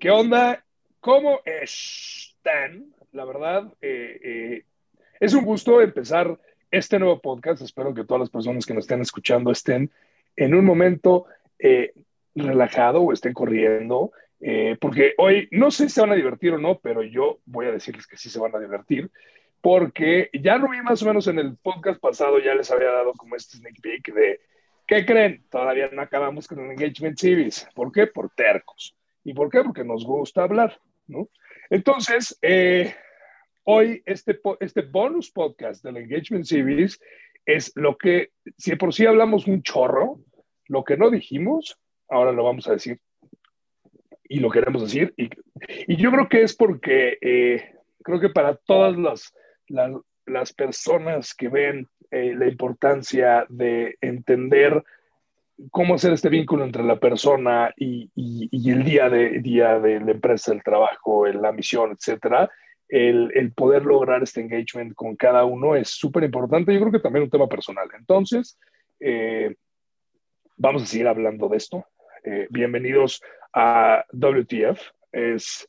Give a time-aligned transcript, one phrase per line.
[0.00, 0.64] ¿Qué onda?
[1.00, 2.86] ¿Cómo están?
[3.12, 4.64] La verdad, eh, eh,
[5.20, 7.60] es un gusto empezar este nuevo podcast.
[7.60, 9.90] Espero que todas las personas que nos estén escuchando estén
[10.36, 11.26] en un momento
[11.58, 11.92] eh,
[12.34, 14.12] relajado o estén corriendo,
[14.80, 17.72] porque hoy no sé si se van a divertir o no, pero yo voy a
[17.72, 19.10] decirles que sí se van a divertir,
[19.60, 23.12] porque ya lo vi más o menos en el podcast pasado, ya les había dado
[23.12, 24.40] como este sneak peek de,
[24.86, 25.44] ¿qué creen?
[25.50, 27.68] Todavía no acabamos con el Engagement Series.
[27.74, 28.06] ¿Por qué?
[28.06, 28.96] Por tercos.
[29.24, 29.62] ¿Y por qué?
[29.62, 31.28] Porque nos gusta hablar, ¿no?
[31.68, 32.94] Entonces, eh,
[33.64, 37.00] hoy este, este bonus podcast del Engagement Series
[37.46, 40.20] es lo que, si por sí hablamos un chorro,
[40.66, 43.00] lo que no dijimos, ahora lo vamos a decir
[44.24, 45.12] y lo queremos decir.
[45.16, 45.28] Y,
[45.88, 49.34] y yo creo que es porque eh, creo que para todas las,
[50.26, 54.84] las, personas que ven eh, la importancia de entender
[55.70, 58.10] cómo hacer este vínculo entre la persona y,
[58.70, 62.50] el día de, día de la empresa, el trabajo, la misión, etcétera,
[62.88, 66.72] el, poder lograr este engagement con cada uno es súper importante.
[66.72, 67.88] Yo creo que también un tema personal.
[67.96, 68.58] Entonces,
[68.98, 69.54] eh,
[70.56, 71.84] vamos a seguir hablando de esto.
[72.24, 73.22] Eh, bienvenidos
[73.52, 74.80] a WTF.
[75.12, 75.68] Es,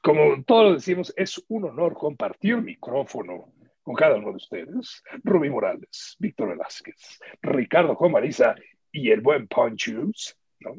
[0.00, 5.02] como todos decimos, es un honor compartir micrófono con cada uno de ustedes.
[5.24, 8.54] Rubí Morales, Víctor Velázquez, Ricardo Comariza
[8.92, 10.74] y el buen Ponchus, ¿no?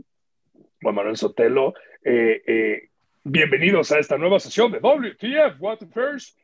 [0.81, 1.73] Juan Manuel Sotelo.
[2.03, 2.89] Eh, eh,
[3.23, 6.37] bienvenidos a esta nueva sesión de WTF, What the First.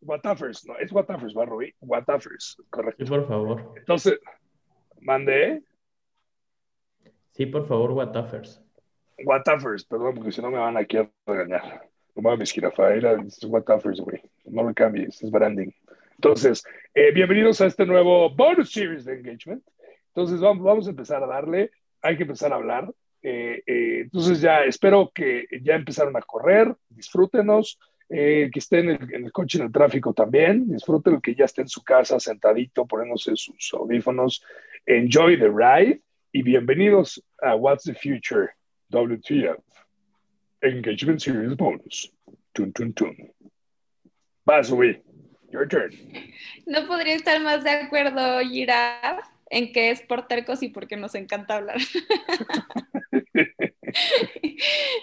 [0.00, 1.74] What the First, no, es What the First, ¿va, Rubí?
[1.80, 3.04] What the First, correcto.
[3.04, 3.74] Sí, por favor.
[3.76, 4.18] Entonces,
[5.00, 5.62] mandé.
[7.32, 8.62] Sí, por favor, What the First.
[9.24, 11.86] What the First, perdón, porque si no me van aquí a regañar.
[12.14, 14.22] No mames, jirafa, era What the First, güey.
[14.46, 15.70] No lo cambies, es branding.
[16.14, 19.62] Entonces, eh, bienvenidos a este nuevo bonus series de engagement.
[20.16, 22.90] Entonces vamos, a empezar a darle, hay que empezar a hablar.
[23.20, 27.78] Eh, eh, entonces ya espero que ya empezaron a correr, disfrútenos,
[28.08, 31.68] eh, que estén en el, coche, en el tráfico también, disfruten que ya esté en
[31.68, 34.42] su casa sentadito, poniéndose sus audífonos.
[34.86, 36.00] Enjoy the ride
[36.32, 38.54] y bienvenidos a What's the Future
[38.88, 39.60] WTF
[40.62, 42.10] Engagement Series Bonus.
[42.54, 43.14] Tun, tun, tun.
[44.46, 44.70] Vas,
[45.50, 45.90] Your turn.
[46.64, 51.14] No podría estar más de acuerdo, Giraffe en qué es por tercos y porque nos
[51.14, 51.78] encanta hablar.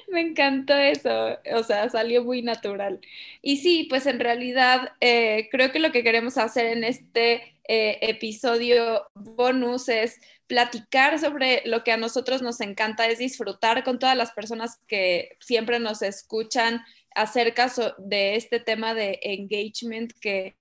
[0.09, 2.99] Me encantó eso, o sea, salió muy natural.
[3.41, 7.97] Y sí, pues en realidad eh, creo que lo que queremos hacer en este eh,
[8.01, 14.17] episodio bonus es platicar sobre lo que a nosotros nos encanta, es disfrutar con todas
[14.17, 16.83] las personas que siempre nos escuchan
[17.15, 20.55] acerca de este tema de engagement que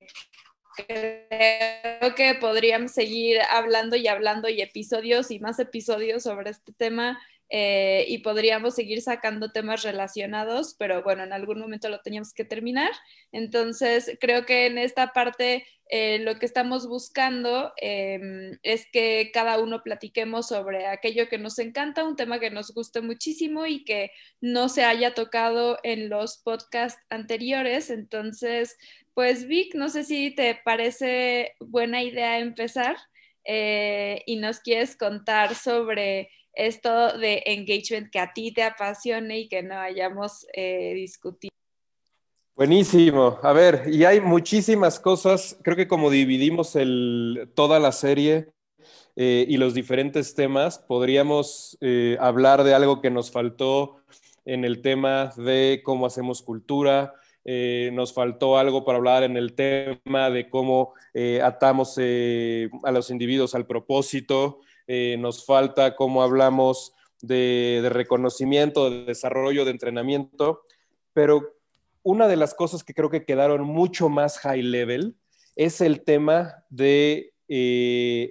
[0.77, 7.21] creo que podríamos seguir hablando y hablando y episodios y más episodios sobre este tema
[7.55, 12.47] eh, y podríamos seguir sacando temas relacionados, pero bueno, en algún momento lo teníamos que
[12.47, 12.91] terminar.
[13.31, 19.59] Entonces, creo que en esta parte eh, lo que estamos buscando em, es que cada
[19.61, 24.13] uno platiquemos sobre aquello que nos encanta, un tema que nos guste muchísimo y que
[24.41, 27.91] no se haya tocado en los podcasts anteriores.
[27.91, 28.79] Entonces,
[29.13, 32.97] pues Vic, no sé si te parece buena idea empezar
[33.45, 39.49] eh, y nos quieres contar sobre esto de engagement que a ti te apasione y
[39.49, 41.51] que no hayamos eh, discutido.
[42.55, 43.39] Buenísimo.
[43.43, 46.77] A ver, y hay muchísimas cosas, creo que como dividimos
[47.55, 48.49] toda la serie
[49.17, 51.79] eh, y los diferentes temas, podríamos
[52.21, 54.03] hablar de algo que nos faltó
[54.45, 57.15] en el tema de cómo hacemos cultura,
[57.45, 62.93] eh, nos faltó algo para hablar en el tema de cómo eh, atamos eh, a
[62.93, 64.61] los individuos al propósito,
[65.19, 70.63] nos falta cómo hablamos de, reconocimiento, de desarrollo, de entrenamiento,
[71.13, 71.55] pero
[72.03, 75.17] una de las cosas que creo que quedaron mucho más high level
[75.57, 77.33] es el tema de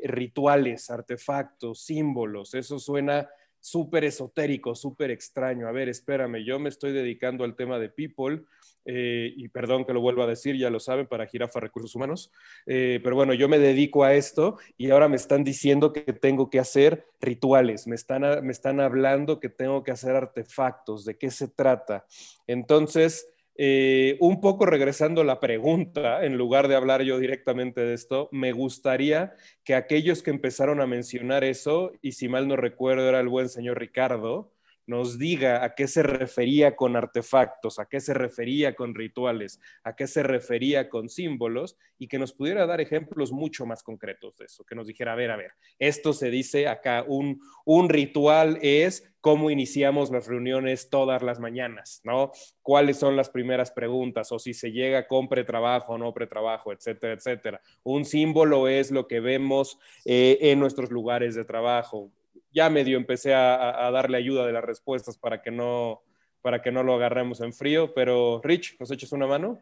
[0.04, 2.54] rituales, artefactos, símbolos.
[2.54, 3.30] Eso suena
[3.62, 5.68] súper esotérico, súper extraño.
[5.68, 8.42] A ver, espérame, yo me estoy dedicando al tema de people
[8.86, 12.32] eh, y perdón que lo vuelva a decir, ya lo saben, para Jirafa Recursos Humanos,
[12.66, 16.50] eh, pero bueno, yo me dedico a esto y ahora me están diciendo que tengo
[16.50, 21.30] que hacer rituales, me están, me están hablando que tengo que hacer artefactos, ¿de qué
[21.30, 22.06] se trata?
[22.48, 27.94] Entonces, eh, un poco regresando a la pregunta, en lugar de hablar yo directamente de
[27.94, 29.34] esto, me gustaría
[29.64, 33.50] que aquellos que empezaron a mencionar eso, y si mal no recuerdo era el buen
[33.50, 34.52] señor Ricardo,
[34.86, 39.96] nos diga a qué se refería con artefactos, a qué se refería con rituales, a
[39.96, 44.46] qué se refería con símbolos y que nos pudiera dar ejemplos mucho más concretos de
[44.46, 48.58] eso, que nos dijera, a ver, a ver, esto se dice acá, un, un ritual
[48.62, 52.32] es cómo iniciamos las reuniones todas las mañanas, ¿no?
[52.64, 54.32] ¿Cuáles son las primeras preguntas?
[54.32, 57.62] O si se llega con pretrabajo o no pretrabajo, etcétera, etcétera.
[57.84, 62.12] Un símbolo es lo que vemos eh, en nuestros lugares de trabajo
[62.54, 66.02] ya medio empecé a, darle ayuda de las respuestas para que no
[66.42, 69.60] para que no lo agarremos en frío, pero Rich, ¿nos echas una mano?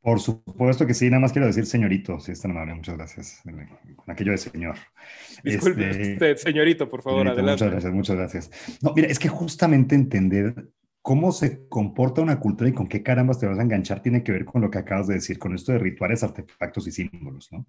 [0.00, 3.42] Por supuesto que sí, nada más quiero decir señorito, si es tan amable, muchas gracias.
[3.96, 4.76] Con aquello de señor.
[5.42, 7.64] Disculpe, este, señorito, por favor, adelante.
[7.64, 8.78] Muchas gracias, muchas gracias.
[8.82, 10.70] No, mira, es que justamente entender
[11.02, 14.30] cómo se comporta una cultura y con qué carambas te vas a enganchar tiene que
[14.30, 17.66] ver con lo que acabas de decir, con esto de rituales, artefactos y símbolos, ¿no?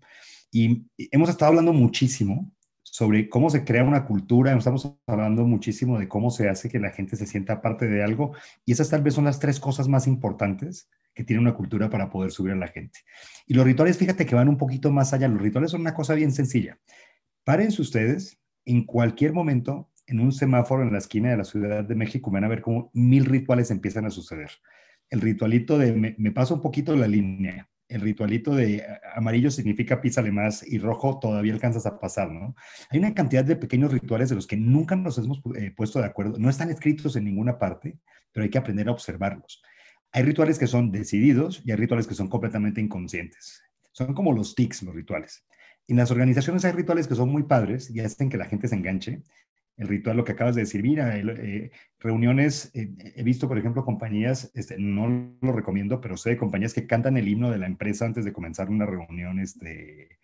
[0.52, 2.52] Y hemos estado hablando muchísimo
[2.84, 6.92] sobre cómo se crea una cultura, estamos hablando muchísimo de cómo se hace que la
[6.92, 8.36] gente se sienta parte de algo,
[8.66, 12.10] y esas tal vez son las tres cosas más importantes que tiene una cultura para
[12.10, 13.00] poder subir a la gente.
[13.48, 16.14] Y los rituales, fíjate que van un poquito más allá, los rituales son una cosa
[16.14, 16.78] bien sencilla.
[17.44, 21.96] Párense ustedes en cualquier momento en un semáforo en la esquina de la Ciudad de
[21.96, 24.52] México, van a ver cómo mil rituales empiezan a suceder.
[25.10, 28.84] El ritualito de me, me paso un poquito la línea, el ritualito de
[29.16, 32.56] amarillo significa písale más y rojo todavía alcanzas a pasar, ¿no?
[32.90, 36.06] Hay una cantidad de pequeños rituales de los que nunca nos hemos eh, puesto de
[36.06, 37.98] acuerdo, no están escritos en ninguna parte,
[38.32, 39.62] pero hay que aprender a observarlos.
[40.12, 43.64] Hay rituales que son decididos y hay rituales que son completamente inconscientes.
[43.92, 45.46] Son como los tics, los rituales.
[45.88, 48.76] En las organizaciones hay rituales que son muy padres y hacen que la gente se
[48.76, 49.24] enganche
[49.78, 50.84] el ritual, lo que acabas de decir.
[50.84, 56.32] Mira, eh, reuniones, eh, he visto, por ejemplo, compañías, este, no lo recomiendo, pero sé
[56.32, 60.20] de compañías que cantan el himno de la empresa antes de comenzar una reunión, este,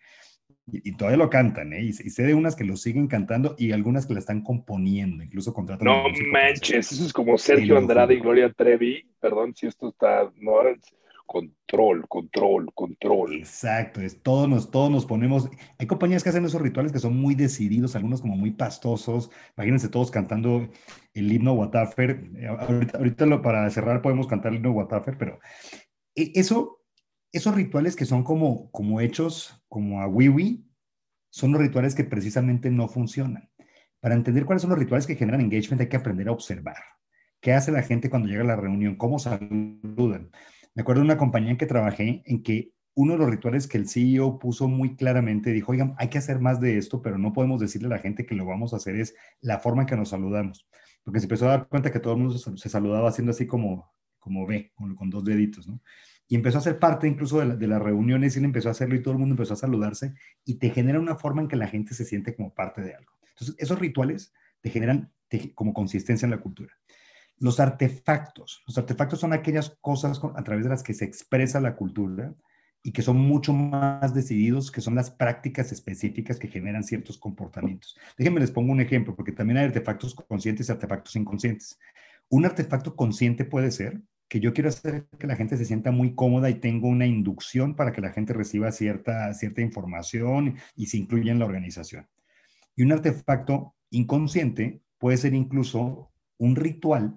[0.66, 1.82] y, todavía lo cantan, ¿eh?
[1.82, 5.52] Y, sé de unas que lo siguen cantando y algunas que la están componiendo, incluso
[5.52, 5.84] contratan.
[5.84, 10.62] No manches, eso es como Sergio Andrade y Gloria Trevi, perdón si esto está, no,
[11.70, 13.34] control, control, control.
[13.34, 17.16] Exacto, es, todos, nos, todos nos ponemos, hay compañías que hacen esos rituales que son
[17.16, 20.68] muy decididos, algunos como muy pastosos, imagínense todos cantando
[21.14, 25.38] el himno Watafer, eh, ahorita, ahorita lo, para cerrar podemos cantar el himno Watafer, pero
[26.14, 26.82] e, eso,
[27.32, 30.66] esos rituales que son como, como hechos como a wiwi,
[31.30, 33.48] son los rituales que precisamente no funcionan.
[34.00, 36.82] Para entender cuáles son los rituales que generan engagement hay que aprender a observar.
[37.40, 38.96] ¿Qué hace la gente cuando llega a la reunión?
[38.96, 40.30] ¿Cómo saludan?
[40.74, 43.78] Me acuerdo de una compañía en que trabajé en que uno de los rituales que
[43.78, 47.32] el CEO puso muy claramente, dijo, oigan, hay que hacer más de esto, pero no
[47.32, 49.96] podemos decirle a la gente que lo vamos a hacer, es la forma en que
[49.96, 50.68] nos saludamos.
[51.02, 53.92] Porque se empezó a dar cuenta que todo el mundo se, saludaba haciendo así como,
[54.18, 55.80] como ve, con, dos deditos, ¿no?
[56.28, 59.02] Y empezó a ser parte incluso de, las reuniones y él empezó a hacerlo y
[59.02, 60.14] todo el mundo empezó a saludarse
[60.44, 63.12] y te genera una forma en que la gente se siente como parte de algo.
[63.30, 65.12] Entonces, esos rituales te generan
[65.54, 66.72] como consistencia en la cultura.
[67.40, 68.62] Los artefactos.
[68.66, 72.34] Los artefactos son aquellas cosas a través de las que se expresa la cultura
[72.82, 77.98] y que son mucho más decididos, que son las prácticas específicas que generan ciertos comportamientos.
[78.16, 81.78] Déjenme les pongo un ejemplo, porque también hay artefactos conscientes y artefactos inconscientes.
[82.28, 86.14] Un artefacto consciente puede ser que yo quiero hacer que la gente se sienta muy
[86.14, 90.98] cómoda y tengo una inducción para que la gente reciba cierta, cierta información y se
[90.98, 92.06] incluya en la organización.
[92.76, 97.16] Y un artefacto inconsciente puede ser incluso un ritual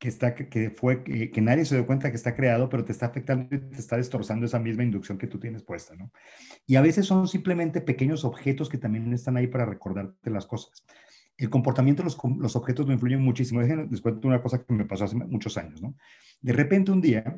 [0.00, 3.06] que, está, que, fue, que, nadie se dio cuenta que está creado, pero te está
[3.06, 6.10] afectando y te está destrozando esa misma inducción que tú tienes puesta, ¿no?
[6.66, 10.86] Y a veces son simplemente pequeños objetos que también están ahí para recordarte las cosas.
[11.36, 13.60] El comportamiento de los, los objetos me influyen muchísimo.
[13.60, 15.94] Les cuento una cosa que me pasó hace muchos años, ¿no?
[16.40, 17.36] De repente un día,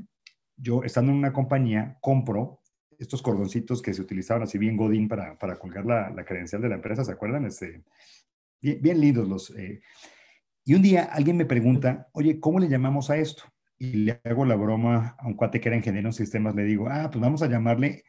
[0.56, 2.60] yo estando en una compañía, compro
[2.96, 6.68] estos cordoncitos que se utilizaban así bien godín para, para colgar la, la credencial de
[6.68, 7.44] la empresa, ¿se acuerdan?
[7.44, 7.82] Este,
[8.60, 9.50] bien, bien lindos los...
[9.56, 9.80] Eh,
[10.64, 13.44] y un día alguien me pregunta, oye, ¿cómo le llamamos a esto?
[13.78, 16.88] Y le hago la broma a un cuate que era ingeniero en sistemas, le digo,
[16.88, 18.04] ah, pues vamos a llamarle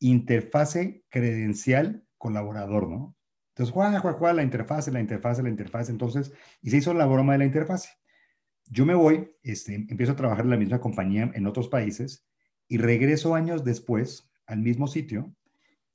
[0.00, 3.16] interfase credencial colaborador, ¿no?
[3.50, 5.90] Entonces, Juan, Juan, Juan, la interfase, la interfase, la interfase.
[5.90, 7.90] Entonces, y se hizo la broma de la interfase.
[8.66, 12.24] Yo me voy, este, empiezo a trabajar en la misma compañía en otros países
[12.68, 15.34] y regreso años después al mismo sitio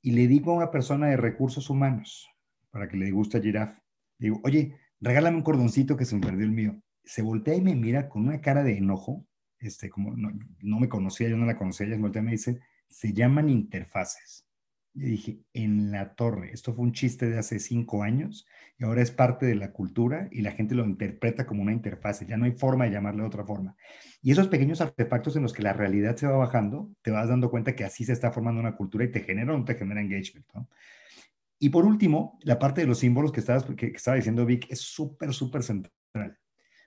[0.02, 2.28] y le digo a una persona de recursos humanos,
[2.70, 3.80] para que le guste a Giraffe,
[4.18, 6.80] digo, oye, regálame un cordoncito que se me perdió el mío.
[7.04, 9.26] Se voltea y me mira con una cara de enojo,
[9.58, 12.60] este, como no, me conocía, yo no la conocía, ella se voltea y me dice,
[12.88, 14.46] se llaman interfaces.
[14.94, 18.46] Yo dije, en la torre, esto fue un chiste de hace cinco años
[18.78, 22.26] y ahora es parte de la cultura y la gente lo interpreta como una interfase,
[22.26, 23.76] ya no hay forma de llamarle de otra forma.
[24.22, 27.50] Y esos pequeños artefactos en los que la realidad se va bajando, te vas dando
[27.50, 30.00] cuenta que así se está formando una cultura y te genera o no te genera
[30.00, 30.46] engagement.
[30.54, 30.68] ¿no?
[31.64, 34.80] Y por último, la parte de los símbolos que, estabas, que, estaba diciendo Vic es
[34.80, 35.94] súper, súper central.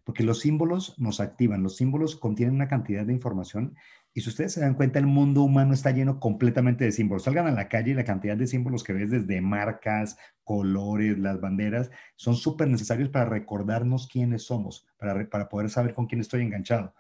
[0.04, 3.76] porque los símbolos nos activan, los símbolos contienen una cantidad de información
[4.14, 7.24] y si ustedes se dan cuenta, el mundo humano está lleno completamente de símbolos.
[7.24, 11.42] Salgan a la calle y la cantidad de símbolos que ves desde marcas, colores, las
[11.42, 16.44] banderas, son súper necesarios para recordarnos quiénes somos, para, para poder saber con quién estoy
[16.44, 16.94] enganchado.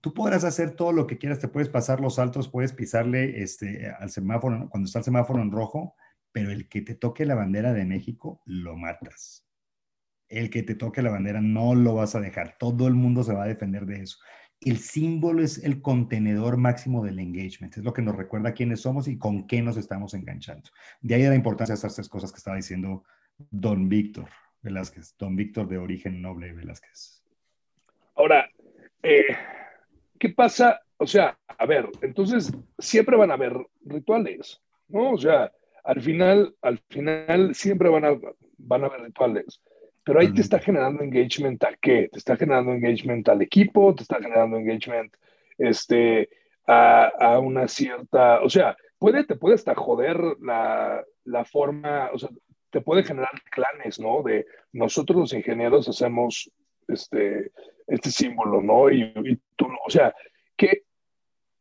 [0.00, 3.90] Tú podrás hacer todo lo que quieras, te puedes pasar los saltos, puedes pisarle este,
[3.90, 5.94] al semáforo cuando está el semáforo en rojo,
[6.32, 9.46] pero el que te toque la bandera de México, lo matas.
[10.28, 12.56] El que te toque la bandera no lo vas a dejar.
[12.58, 14.18] Todo el mundo se va a defender de eso
[14.60, 19.08] el símbolo es el contenedor máximo del engagement, es lo que nos recuerda quiénes somos
[19.08, 20.68] y con qué nos estamos enganchando.
[21.00, 23.04] De ahí la importancia de estas tres cosas que estaba diciendo
[23.50, 24.28] don Víctor
[24.62, 27.24] Velázquez, don Víctor de origen noble Velázquez.
[28.16, 28.50] Ahora,
[29.02, 29.34] eh,
[30.18, 30.80] ¿qué pasa?
[30.98, 33.56] O sea, a ver, entonces siempre van a haber
[33.86, 35.12] rituales, ¿no?
[35.12, 35.50] O sea,
[35.84, 38.18] al final, al final siempre van a,
[38.58, 39.60] van a haber rituales.
[40.04, 42.08] Pero ahí te está generando engagement a qué?
[42.10, 45.14] Te está generando engagement al equipo, te está generando engagement
[45.58, 46.30] este,
[46.66, 51.04] a, una cierta, o sea, puede, te puede hasta joder la,
[51.44, 52.30] forma, o sea,
[52.70, 54.22] te puede generar clanes, ¿no?
[54.22, 56.50] De nosotros los ingenieros hacemos
[56.88, 57.52] este,
[57.86, 58.90] este símbolo, ¿no?
[58.90, 59.12] Y,
[59.56, 60.14] tú, o sea,
[60.56, 60.84] que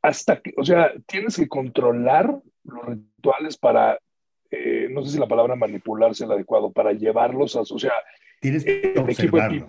[0.02, 4.00] hasta que, o sea, tienes que controlar los rituales para,
[4.52, 7.94] eh, no sé si la palabra manipular es el adecuado, para llevarlos a, o sea,
[8.40, 9.66] Tienes que observarlos.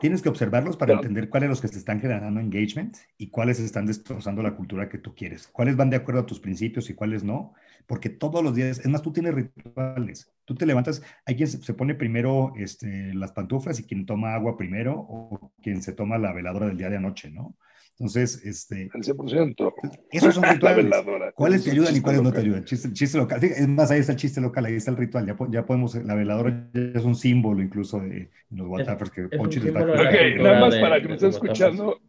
[0.00, 3.84] Tienes que observarlos para entender cuáles los que se están generando engagement y cuáles están
[3.84, 5.46] destrozando la cultura que tú quieres.
[5.48, 7.52] Cuáles van de acuerdo a tus principios y cuáles no.
[7.86, 10.32] Porque todos los días, es más, tú tienes rituales.
[10.46, 14.56] Tú te levantas, hay quien se pone primero este, las pantuflas y quien toma agua
[14.56, 17.56] primero o quien se toma la veladora del día de anoche, ¿no?
[17.98, 18.88] Entonces, este...
[18.94, 19.74] Al 100%.
[20.12, 20.86] Esos son rituales.
[21.34, 22.64] ¿Cuáles te ayudan y cuáles no te ayudan?
[22.64, 23.42] Chiste, chiste local.
[23.42, 25.26] Es más, ahí está el chiste local, ahí está el ritual.
[25.26, 29.58] Ya, ya podemos, la veladora ya es un símbolo incluso de, los WhatsApp que Ponchi
[29.58, 29.80] está...
[29.80, 32.00] nada más para que me estén escuchando,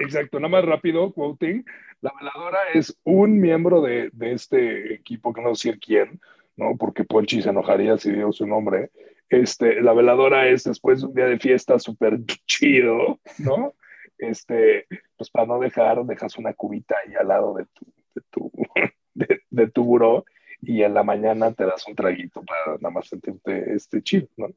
[0.00, 1.64] exacto, nada más rápido, quoting,
[2.00, 6.20] la veladora es un miembro de, de este equipo, que no sé quién,
[6.56, 6.76] ¿no?
[6.78, 8.90] Porque Ponchi se enojaría si dio su nombre.
[9.28, 13.74] Este, la veladora es después de un día de fiesta súper chido, ¿no?
[14.18, 18.52] Este, pues para no dejar, dejas una cubita ahí al lado de tu, de tu,
[19.50, 20.24] de, tu buró
[20.60, 24.48] y en la mañana te das un traguito para nada más sentirte este chido, ¿no?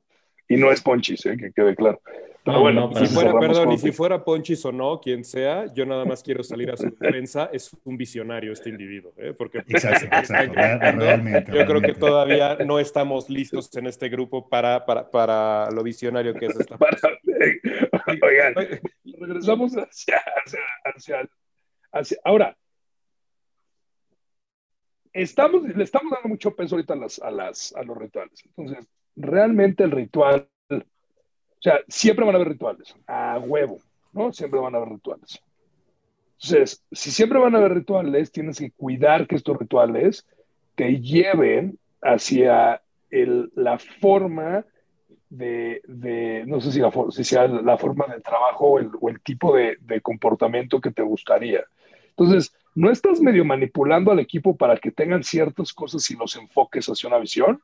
[0.50, 1.36] Y no es ponchis, ¿eh?
[1.36, 2.02] que quede claro.
[2.48, 6.06] Pero bueno, si fuera, perdón, y si fuera ponchis o no, quien sea, yo nada
[6.06, 9.34] más quiero salir a su defensa, es un visionario este individuo, ¿eh?
[9.38, 14.86] porque exacto, exacto, realmente, yo creo que todavía no estamos listos en este grupo para,
[14.86, 16.78] para, para lo visionario que es esta.
[16.88, 16.98] Para,
[18.08, 18.54] oigan,
[19.20, 20.22] regresamos hacia,
[20.86, 21.30] hacia,
[21.92, 22.58] hacia, ahora.
[25.14, 28.44] Estamos, le estamos dando mucho peso ahorita a, las, a, las, a los rituales.
[28.46, 30.82] Entonces, realmente el ritual, o
[31.60, 33.80] sea, siempre van a haber rituales, a huevo,
[34.14, 34.32] ¿no?
[34.32, 35.42] Siempre van a haber rituales.
[36.40, 40.28] Entonces, si siempre van a haber rituales, tienes que cuidar que estos rituales
[40.76, 44.66] te lleven hacia el, la forma
[45.29, 49.77] de, no sé si, la, si sea la forma de trabajo o el, tipo de,
[50.01, 51.63] comportamiento que te gustaría.
[52.10, 56.88] Entonces, ¿no estás medio manipulando al equipo para que tengan ciertas cosas y los enfoques
[56.88, 57.62] hacia una visión?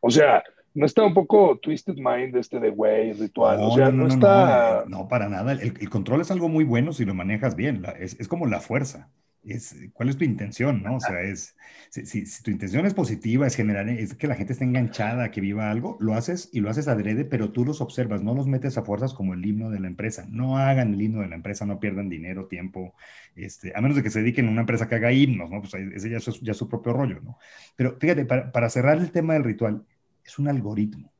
[0.00, 0.42] O sea,
[0.74, 3.58] ¿no está un poco twisted mind este de güey, ritual?
[3.58, 4.84] No, o sea, no, está...
[4.88, 5.52] No, para nada.
[5.52, 7.84] El, control es algo muy bueno si lo manejas bien.
[7.98, 9.10] es, es como la fuerza
[9.46, 10.96] es cuál es tu intención, ¿no?
[10.96, 11.54] O sea, es,
[11.90, 15.70] si, tu intención es positiva, es generar, es que la gente esté enganchada, que viva
[15.70, 18.82] algo, lo haces y lo haces adrede, pero tú los observas, no los metes a
[18.82, 20.26] fuerzas como el himno de la empresa.
[20.30, 22.94] No hagan el himno de la empresa, no pierdan dinero, tiempo,
[23.36, 25.60] este, a menos de que se dediquen a una empresa que haga himnos, ¿no?
[25.60, 27.38] Pues ese ya es, ya su propio rollo, ¿no?
[27.76, 29.84] Pero fíjate, para, cerrar el tema del ritual,
[30.24, 31.12] es un algoritmo.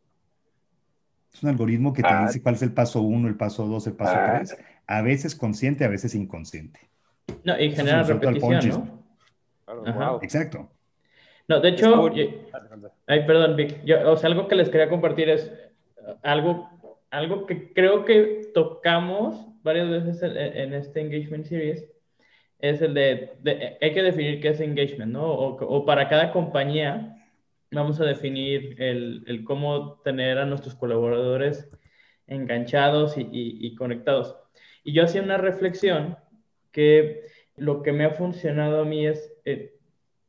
[1.32, 2.26] Es un algoritmo que te ah.
[2.26, 4.36] dice cuál es el paso uno, el paso dos, el paso ah.
[4.38, 6.93] tres, a veces consciente, a veces inconsciente.
[7.44, 8.94] No, y genera repetición,
[9.66, 10.20] ¿no?
[10.22, 10.68] Exacto.
[11.46, 12.10] No, de hecho,
[13.06, 15.52] ay, perdón, Vic, o sea, algo que les quería compartir es
[15.98, 16.70] uh, algo,
[17.10, 21.86] algo que creo que tocamos varias veces en, este Engagement Series,
[22.60, 25.26] es el de, hay que definir qué es engagement, ¿no?
[25.26, 27.16] O, para cada compañía
[27.70, 31.68] vamos a definir el, el, cómo tener a nuestros colaboradores
[32.26, 34.36] enganchados y, y conectados.
[34.82, 36.16] Y yo hacía una reflexión
[36.74, 37.22] que
[37.56, 39.76] lo que me ha funcionado a mí es eh,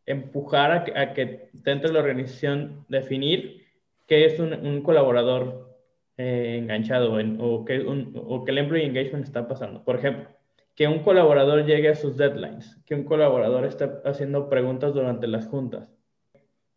[0.05, 3.65] empujar a que, dentro de la organización definir
[4.07, 5.75] qué es un, colaborador
[6.17, 9.83] eh, enganchado o, que o que el employee engagement está pasando.
[9.83, 10.29] Por ejemplo,
[10.75, 15.47] que un colaborador llegue a sus deadlines, que un colaborador esté haciendo preguntas durante las
[15.47, 15.89] juntas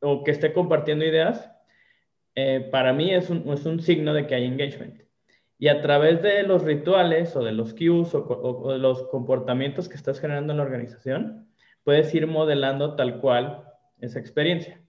[0.00, 1.50] o que esté compartiendo ideas,
[2.34, 5.02] eh, para mí es un, es un signo de que hay engagement.
[5.58, 9.96] Y a través de los rituales o de los cues o, de los comportamientos que
[9.96, 11.48] estás generando en la organización,
[11.82, 13.64] puedes ir modelando tal cual
[14.00, 14.80] esa experiencia.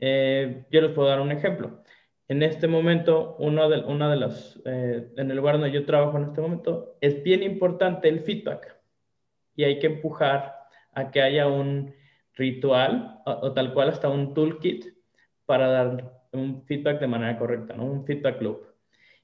[0.00, 1.82] Eh, yo les puedo dar un ejemplo.
[2.28, 6.40] En este momento, una de las, eh, en el lugar donde yo trabajo en este
[6.40, 8.76] momento, es bien importante el feedback.
[9.56, 10.54] Y hay que empujar
[10.92, 11.94] a que haya un
[12.34, 14.86] ritual o, tal cual hasta un toolkit
[15.46, 17.84] para dar un feedback de manera correcta, ¿no?
[17.84, 18.67] Un feedback loop.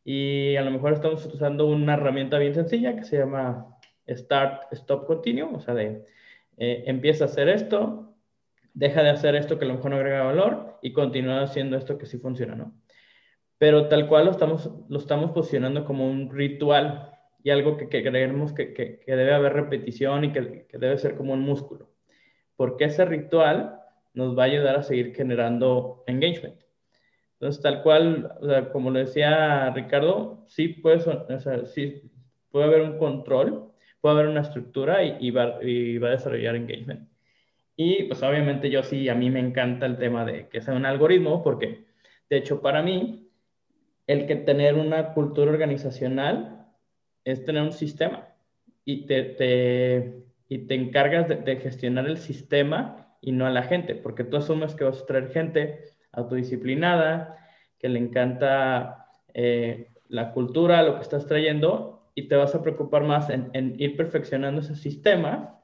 [0.04, 5.06] Y a lo mejor estamos usando una herramienta bien sencilla que se llama Start, Stop,
[5.06, 6.04] Continue, o sea, de
[6.58, 8.14] eh, empieza a hacer esto,
[8.74, 11.96] deja de hacer esto que a lo mejor no agrega valor y continúa haciendo esto
[11.98, 12.74] que sí funciona, ¿no?
[13.58, 18.52] Pero tal cual lo estamos, lo estamos posicionando como un ritual y algo que, creemos
[18.52, 21.90] que, que, debe haber repetición y que, debe ser como un músculo.
[22.56, 23.80] Porque ese ritual
[24.14, 26.63] nos va a ayudar a seguir generando engagement.
[27.44, 28.32] Entonces, tal cual,
[28.72, 31.00] como lo decía Ricardo, sí puede,
[31.66, 32.10] sí
[32.50, 33.70] puede haber un control,
[34.00, 37.06] puede haber una estructura y, y, va, y va a desarrollar engagement.
[37.76, 40.86] Y pues obviamente yo sí, a mí me encanta el tema de que sea un
[40.86, 41.84] algoritmo, porque
[42.30, 43.28] de hecho para mí,
[44.06, 46.66] el que tener una cultura organizacional
[47.26, 48.26] es tener un sistema
[48.86, 50.14] y te, te
[50.48, 54.38] y te encargas de, de, gestionar el sistema y no a la gente, porque tú
[54.38, 57.38] asumes que vas a traer gente autodisciplinada,
[57.78, 63.02] que le encanta eh, la cultura, lo que estás trayendo, y te vas a preocupar
[63.02, 65.60] más en, ir perfeccionando ese sistema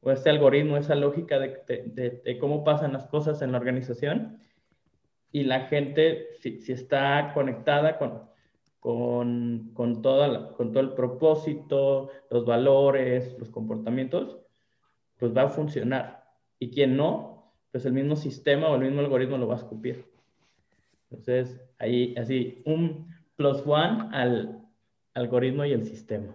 [0.00, 4.38] o ese algoritmo, esa lógica de, cómo pasan las cosas en la organización.
[5.32, 8.22] Y la gente, si, está conectada con,
[8.80, 14.38] con, con, con todo el propósito, los valores, los comportamientos,
[15.18, 16.24] pues va a funcionar.
[16.58, 17.35] Y quien no,
[17.76, 20.10] pues el mismo sistema o el mismo algoritmo lo va a escupir.
[21.10, 24.66] Entonces, ahí, así, un plus one al
[25.12, 26.34] algoritmo y el sistema.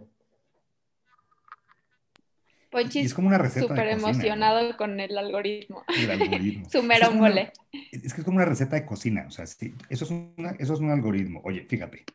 [2.93, 5.83] Es como una receta súper emocionado con el algoritmo.
[5.97, 6.69] El algoritmo.
[6.69, 7.53] Su mero es mole.
[7.91, 9.25] es que es como una receta de cocina.
[9.27, 10.11] O sea, eso, es
[10.59, 11.41] eso es un algoritmo.
[11.43, 12.05] Oye, fíjate.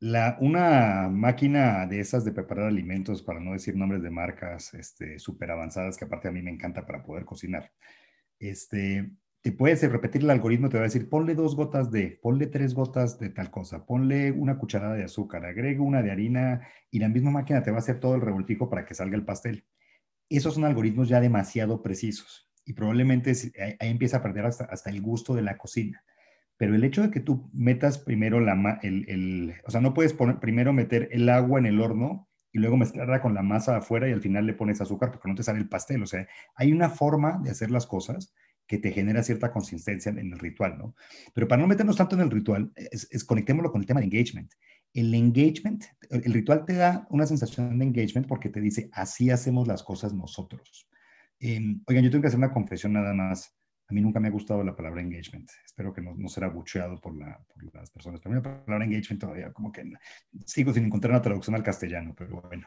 [0.00, 5.20] La, una máquina de esas de preparar alimentos, para no decir nombres de marcas este,
[5.20, 7.70] súper avanzadas, que aparte a mí me encanta para poder cocinar,
[8.48, 9.10] este,
[9.44, 12.72] te puedes repetir el algoritmo, te va a decir, ponle dos gotas de, ponle tres
[12.72, 17.08] gotas de tal cosa, ponle una cucharada de azúcar, agrega una de harina y la
[17.08, 19.66] misma máquina te va a hacer todo el revoltijo para que salga el pastel.
[20.30, 23.32] Esos son algoritmos ya demasiado precisos y probablemente
[23.80, 26.02] ahí empieza a perder hasta, hasta el gusto de la cocina.
[26.56, 30.38] Pero el hecho de que tú metas primero el, el, o sea, no puedes poner,
[30.38, 34.12] primero meter el agua en el horno y luego mezclarla con la masa afuera y
[34.12, 36.04] al final le pones azúcar porque no te sale el pastel.
[36.04, 38.32] O sea, hay una forma de hacer las cosas
[38.68, 40.94] que te genera cierta consistencia en el ritual, ¿no?
[41.34, 44.52] Pero para no meternos tanto en el ritual, es, conectémoslo con el tema de engagement.
[44.92, 49.66] El engagement, el, ritual te da una sensación de engagement porque te dice, así hacemos
[49.66, 50.88] las cosas nosotros.
[51.40, 53.52] Em, oigan, yo tengo que hacer una confesión nada más.
[53.86, 55.50] A mí nunca me ha gustado la palabra engagement.
[55.64, 58.20] Espero que no, no será bucheado por, la, por las personas.
[58.20, 59.84] Pero la palabra engagement todavía como que
[60.46, 62.66] sigo sin encontrar una traducción al castellano, pero bueno.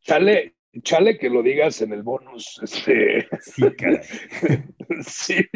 [0.00, 2.58] Chale, chale que lo digas en el bonus.
[2.62, 3.28] Este...
[3.40, 4.00] Sí, caray.
[5.02, 5.46] sí,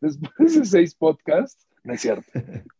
[0.00, 2.24] después de seis podcasts, no es cierto.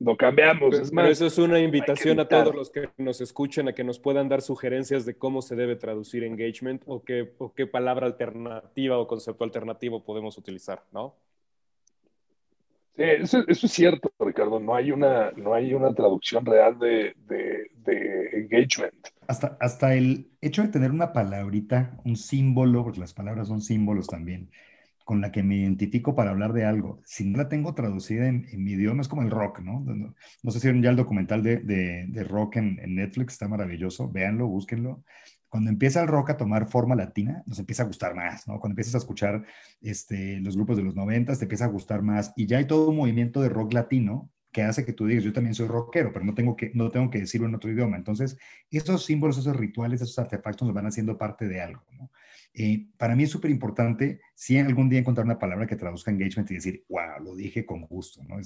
[0.00, 0.78] Lo cambiamos.
[0.78, 3.98] es más, eso es una invitación a todos los que nos escuchen a que nos
[3.98, 8.98] puedan dar sugerencias de cómo se debe traducir engagement o qué, o qué palabra alternativa
[8.98, 11.14] o concepto alternativo podemos utilizar, ¿no?
[12.96, 14.58] Sí, eso, es cierto, Ricardo.
[14.58, 19.08] No hay una, no hay una traducción real de, de, de, engagement.
[19.26, 24.06] Hasta, hasta el hecho de tener una palabrita, un símbolo, porque las palabras son símbolos
[24.06, 24.48] también,
[25.04, 27.00] con la que me identifico para hablar de algo.
[27.04, 29.80] Si no la tengo traducida en, mi idioma, es como el rock, ¿no?
[29.80, 34.10] No, sé si vieron ya el documental de, de, rock en, en, Netflix, está maravilloso.
[34.10, 35.04] Véanlo, búsquenlo
[35.54, 38.58] cuando empieza el rock a tomar forma latina, nos empieza a gustar más, ¿no?
[38.58, 39.44] Cuando empiezas a escuchar
[39.80, 42.90] este, los grupos de los noventas, te empieza a gustar más y ya hay todo
[42.90, 46.24] un movimiento de rock latino que hace que tú digas, yo también soy rockero, pero
[46.24, 47.96] no tengo que, no tengo que decirlo en otro idioma.
[47.96, 48.36] Entonces,
[48.68, 52.10] esos símbolos, esos rituales, esos artefactos nos van haciendo parte de algo, ¿no?
[52.56, 56.50] Eh, para mí es súper importante si algún día encontrar una palabra que traduzca engagement
[56.50, 58.36] y decir, wow, lo dije con gusto, ¿no?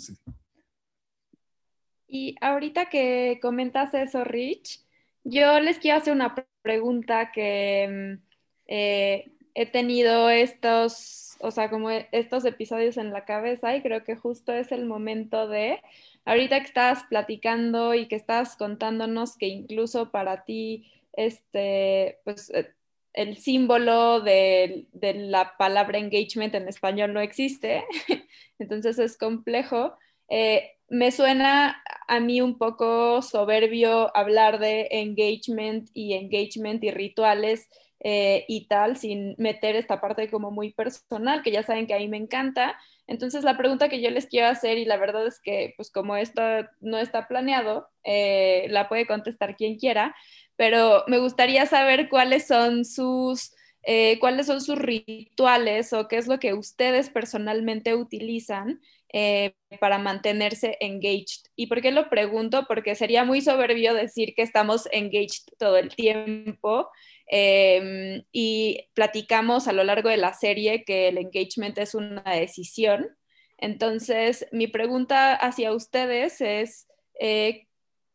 [2.06, 4.82] Y ahorita que comentas eso, Rich,
[5.24, 8.24] yo les quiero hacer una pregunta que mm,
[8.68, 14.16] eh, he tenido estos, o sea, como estos episodios en la cabeza y creo que
[14.16, 15.82] justo es el momento de,
[16.24, 22.72] ahorita que estás platicando y que estás contándonos que incluso para ti, este, pues eh,
[23.18, 27.84] el símbolo de, la palabra engagement en español no existe,
[28.60, 29.96] entonces es complejo.
[30.28, 37.68] Eh, me suena a mí un poco soberbio hablar de engagement y engagement y rituales
[37.98, 41.98] eh, y tal, sin meter esta parte como muy personal, que ya saben que a
[41.98, 42.78] mí me encanta.
[43.08, 46.16] Entonces, la pregunta que yo les quiero hacer, y la verdad es que, pues como
[46.16, 46.40] esto
[46.80, 50.14] no está planeado, eh, la puede contestar quien quiera,
[50.58, 53.54] pero me gustaría saber cuáles son sus...
[53.90, 58.82] Eh, cuáles son sus rituales o qué es lo que ustedes personalmente utilizan
[59.14, 61.46] eh, para mantenerse engaged.
[61.56, 62.66] ¿Y por qué lo pregunto?
[62.68, 66.90] Porque sería muy soberbio decir que estamos engaged todo el tiempo
[67.30, 73.16] Em, y platicamos a lo largo de la serie que el engagement es una decisión.
[73.58, 76.88] Entonces, mi pregunta hacia ustedes es,
[77.20, 77.67] eh,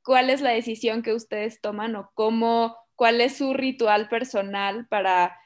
[0.03, 5.37] ¿cuál es la decisión que ustedes toman o cómo, cuál es su ritual personal para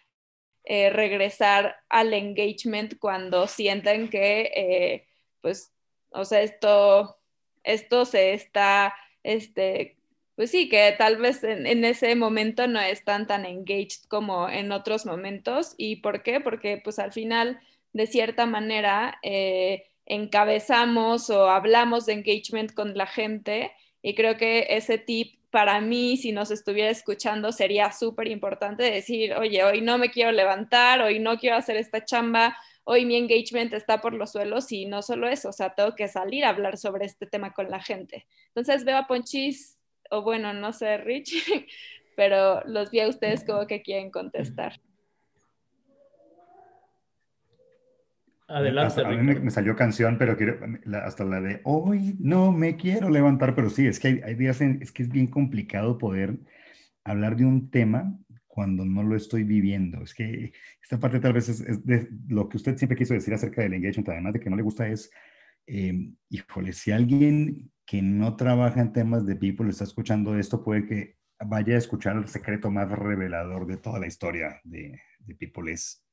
[0.63, 5.07] eh, regresar al engagement cuando sienten que, eh,
[5.41, 5.73] pues,
[6.09, 7.17] o sea, esto,
[7.63, 8.93] esto se está,
[9.23, 9.97] este,
[10.35, 15.05] pues sí, que tal vez en, ese momento no están tan engaged como en otros
[15.05, 15.73] momentos.
[15.77, 16.39] ¿Y por qué?
[16.41, 17.59] Porque pues al final,
[17.93, 23.71] de cierta manera, eh, encabezamos o hablamos de engagement con la gente
[24.07, 29.33] y creo que ese tip para mí, si nos estuviera escuchando, sería súper importante decir,
[29.33, 33.73] oye, hoy no me quiero levantar, hoy no quiero hacer esta chamba, hoy mi engagement
[33.73, 36.77] está por los suelos y no solo eso, o sea, tengo que salir a hablar
[36.77, 38.25] sobre este tema con la gente.
[38.47, 39.77] Entonces veo a Ponchis
[40.09, 41.43] o bueno, no sé, Rich,
[42.15, 44.79] pero los vi a ustedes como que quieren contestar.
[48.47, 49.01] Adelante.
[49.05, 50.59] A mí me, salió canción, pero quiero,
[51.03, 54.91] hasta la de hoy no me quiero levantar, pero sí, es que hay, días es
[54.93, 56.39] que es bien complicado poder
[57.03, 60.01] hablar de un tema cuando no lo estoy viviendo.
[60.01, 63.61] Es que esta parte tal vez es, de lo que usted siempre quiso decir acerca
[63.61, 65.11] del engagement, además de que no le gusta es,
[65.67, 70.85] eh, híjole, si alguien que no trabaja en temas de people está escuchando esto, puede
[70.85, 75.71] que vaya a escuchar el secreto más revelador de toda la historia de, de People
[75.71, 76.06] es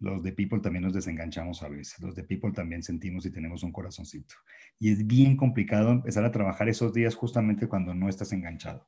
[0.00, 3.62] los de People también nos desenganchamos a veces, los de People también sentimos y tenemos
[3.62, 4.34] un corazoncito.
[4.78, 8.86] Y es bien complicado empezar a trabajar esos días justamente cuando no estás enganchado.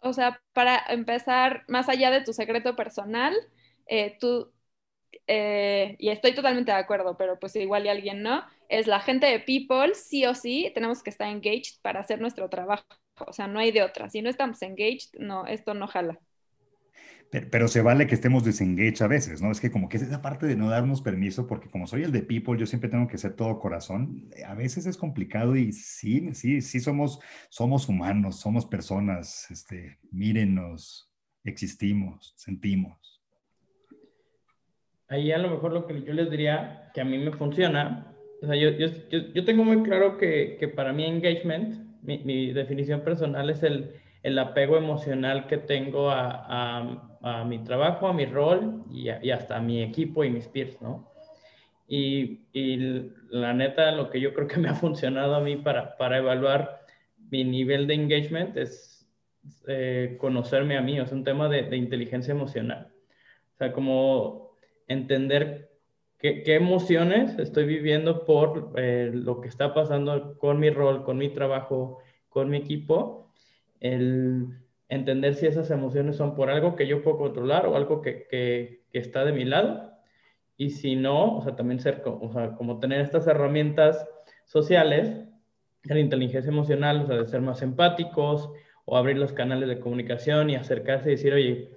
[0.00, 3.34] O sea, para empezar, más allá de tu secreto personal,
[3.86, 4.52] eh, tú,
[5.26, 9.26] eh, y estoy totalmente de acuerdo, pero pues igual y alguien no, es la gente
[9.26, 12.86] de People, sí o sí, tenemos que estar engaged para hacer nuestro trabajo.
[13.26, 14.08] O sea, no hay de otra.
[14.10, 16.20] Si no estamos engaged, no, esto no jala.
[17.30, 19.50] Pero, se vale que estemos desengaged a veces, ¿no?
[19.50, 22.12] Es que como que es esa parte de no darnos permiso, porque como soy el
[22.12, 24.30] de People, yo siempre tengo que ser todo corazón.
[24.46, 31.12] A veces es complicado y sí, sí, sí somos, somos humanos, somos personas, este, mírenos,
[31.44, 33.22] existimos, sentimos.
[35.08, 38.46] Ahí a lo mejor lo que yo les diría que a mí me funciona o
[38.46, 43.00] sea, yo, yo, yo, tengo muy claro que, que para mí engagement, mi, mi, definición
[43.00, 48.26] personal es el, el apego emocional que tengo a, a, a, mi trabajo, a mi
[48.26, 51.10] rol y, y, hasta a mi equipo y mis peers, ¿no?
[51.86, 55.96] Y, y, la neta, lo que yo creo que me ha funcionado a mí para,
[55.96, 56.80] para evaluar
[57.30, 59.06] mi nivel de engagement es
[59.66, 62.92] eh, conocerme a mí, o sea, un tema de, de inteligencia emocional.
[63.54, 64.52] O sea, como
[64.86, 65.68] entender
[66.18, 71.28] ¿Qué, emociones estoy viviendo por eh, lo que está pasando con mi rol, con mi
[71.28, 73.30] trabajo, con mi equipo?
[73.78, 74.48] El
[74.88, 78.80] entender si esas emociones son por algo que yo puedo controlar o algo que, que,
[78.92, 79.92] está de mi lado.
[80.56, 84.08] Y si no, o sea, también ser, o sea, como tener estas herramientas
[84.44, 85.24] sociales,
[85.84, 88.50] la inteligencia emocional, o sea, de ser más empáticos
[88.84, 91.68] o abrir los canales de comunicación y acercarse y decir, oye,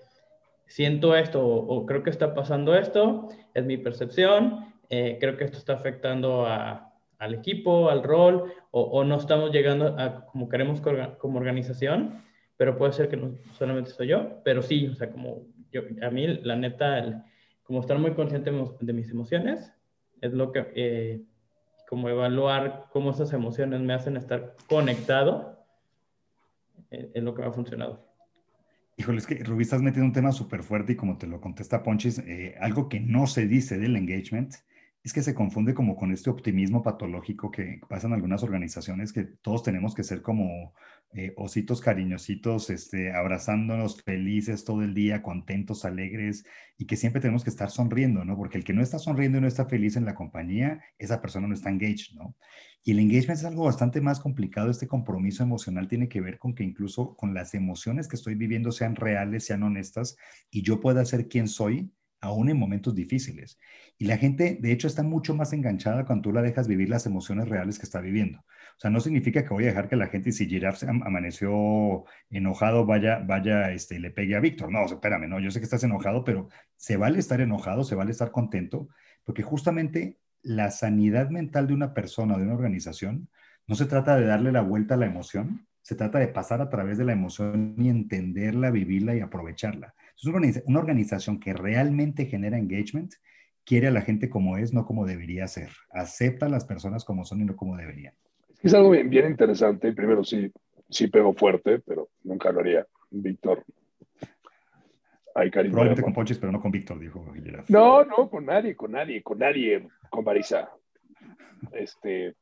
[0.66, 5.58] siento esto o, creo que está pasando esto, es mi percepción, eh, creo que esto
[5.58, 10.82] está afectando al equipo, al rol, o, no estamos llegando a como queremos
[11.18, 12.24] como organización,
[12.62, 16.12] pero puede ser que no solamente soy yo, pero sí, o sea, como yo, a
[16.12, 17.26] mí la neta,
[17.64, 19.74] como estar muy consciente de mis emociones,
[20.22, 21.24] es lo que, eh,
[21.90, 25.66] como evaluar cómo esas emociones me hacen estar conectado,
[26.92, 28.08] eh, es lo que me ha funcionado.
[28.96, 31.82] Híjole, es que Rubí, estás metiendo un tema súper fuerte y como te lo contesta
[31.82, 34.54] Ponchis, eh, algo que no se dice del engagement
[35.04, 39.24] es que se confunde como con este optimismo patológico que pasa en algunas organizaciones, que
[39.24, 40.74] todos tenemos que ser como
[41.14, 46.46] eh, ositos cariñositos, este, abrazándonos felices todo el día, contentos, alegres,
[46.78, 48.38] y que siempre tenemos que estar sonriendo, ¿no?
[48.38, 51.48] Porque el que no está sonriendo y no está feliz en la compañía, esa persona
[51.48, 52.36] no está engaged, ¿no?
[52.84, 54.72] Y el engagement es algo bastante más complicado.
[54.72, 58.72] Este compromiso emocional tiene que ver con que incluso con las emociones que estoy viviendo
[58.72, 60.16] sean reales, sean honestas
[60.50, 63.60] y yo pueda ser quien soy aún en momentos difíciles.
[63.98, 67.06] Y la gente, de hecho, está mucho más enganchada cuando tú la dejas vivir las
[67.06, 68.40] emociones reales que está viviendo.
[68.40, 72.86] O sea, no significa que voy a dejar que la gente, si Giraffe amaneció enojado,
[72.86, 74.72] vaya, vaya, este, le pegue a Víctor.
[74.72, 78.12] No, espérame, no, yo sé que estás enojado, pero se vale estar enojado, se vale
[78.12, 78.88] estar contento,
[79.24, 83.30] porque justamente la sanidad mental de una persona, de una organización,
[83.68, 86.70] no se trata de darle la vuelta a la emoción, se trata de pasar a
[86.70, 89.94] través de la emoción y entenderla, vivirla y aprovecharla.
[90.16, 93.14] Es una organización que realmente genera engagement,
[93.66, 95.70] quiere a la gente como es, no como debería ser.
[95.92, 98.14] Acepta a las personas como son y no como deberían.
[98.62, 99.94] Es algo bien, bien interesante.
[99.94, 100.52] Primero sí,
[100.90, 102.86] sí pego fuerte, pero nunca lo haría.
[103.10, 103.64] Víctor.
[105.34, 105.72] Hay cariño.
[105.72, 107.26] Probablemente con Ponchis, pero no con Víctor, dijo
[107.70, 110.70] No, no, con nadie, con nadie, con nadie, con Marisa.
[111.72, 112.36] Este,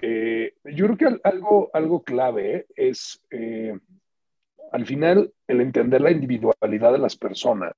[0.00, 3.78] eh, yo creo que algo, algo clave es eh,
[4.74, 7.74] al final, el entender la individualidad de las personas,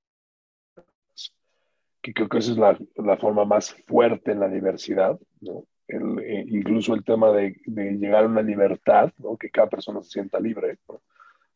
[2.01, 5.15] que creo que esa es la, forma más fuerte en la diversidad.
[5.87, 9.37] Eh, incluso el tema de, llegar a una libertad, ¿no?
[9.37, 10.79] que cada persona se sienta libre,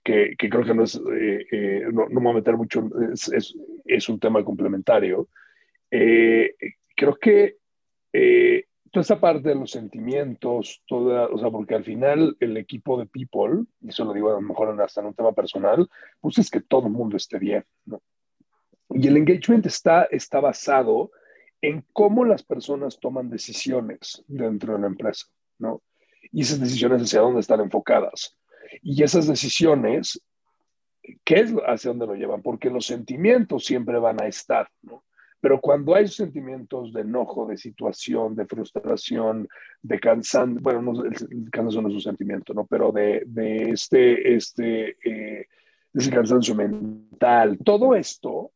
[0.03, 4.09] que, creo que no es, eh, eh, no, me voy a meter mucho, es, es
[4.09, 5.27] un tema complementario.
[5.89, 7.55] creo que
[8.91, 13.05] toda esa parte de los sentimientos, toda, o sea, porque al final el equipo de
[13.05, 16.51] people, y eso lo digo a lo mejor hasta en un tema personal, pues es
[16.51, 18.01] que todo el mundo esté bien, ¿no?
[18.89, 21.11] Y el engagement está, está basado
[21.61, 25.27] en cómo las personas toman decisiones dentro de la empresa,
[25.57, 25.81] ¿no?
[26.31, 28.37] Y esas decisiones hacia dónde están enfocadas.
[28.81, 30.21] Y esas decisiones,
[31.23, 32.41] ¿qué es hacia dónde lo llevan?
[32.41, 35.05] Porque los sentimientos siempre van a estar, ¿no?
[35.41, 39.49] Pero cuando hay sentimientos de enojo, de situación, de frustración,
[39.81, 42.67] de cansancio, bueno, no, el, cansancio no es un sentimiento, ¿no?
[42.67, 45.47] Pero de, de este, este, eh,
[45.93, 48.51] ese cansancio mental, todo esto,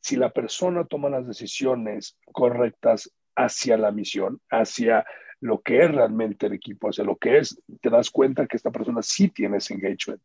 [0.00, 5.04] si la persona toma las decisiones correctas hacia la misión, hacia
[5.40, 8.70] lo que es realmente el equipo, hacia lo que es, te das cuenta que esta
[8.70, 10.22] persona sí tiene ese engagement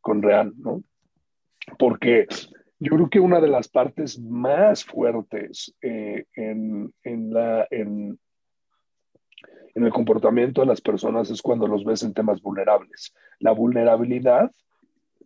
[0.00, 0.82] con real, ¿no?
[1.78, 2.26] Porque
[2.82, 8.18] yo creo que una de las partes más fuertes eh, en, la, en,
[9.76, 13.14] el comportamiento de las personas es cuando los ves en temas vulnerables.
[13.38, 14.50] La vulnerabilidad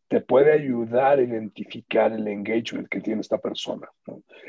[0.08, 3.88] te puede ayudar a identificar el engagement que tiene esta persona.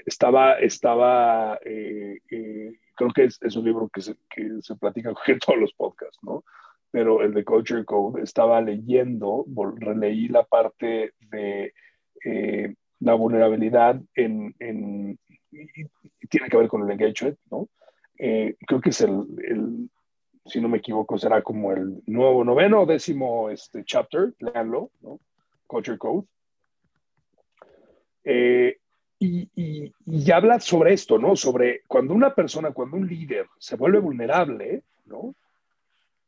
[0.05, 5.39] Estaba, estaba eh, eh, creo que es, un libro que se, que se platica en
[5.39, 6.43] todos los podcasts, ¿no?
[6.91, 9.45] Pero el de Culture Code, estaba leyendo,
[9.79, 11.73] releí la parte de
[12.99, 15.19] la vulnerabilidad en, en
[16.29, 17.69] tiene que ver con el engagement, ¿no?
[18.17, 19.89] Eh, creo que es el,
[20.45, 25.19] si no me equivoco, será como el nuevo noveno o décimo este, chapter, leanlo, ¿no?
[25.67, 26.27] Culture Code.
[28.23, 28.77] Eh,
[29.19, 31.35] y, y, y, habla sobre esto, ¿no?
[31.35, 35.33] Sobre cuando una persona, cuando un líder se vuelve vulnerable, ¿no?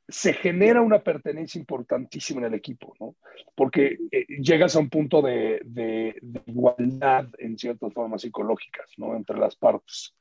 [0.10, 3.16] se genera una pertenencia importantísima en el equipo, ¿no?
[3.60, 9.18] Porque eh, llegas a un punto de, igualdad en ciertas formas psicológicas, ¿no?
[9.18, 10.16] Entre las partes.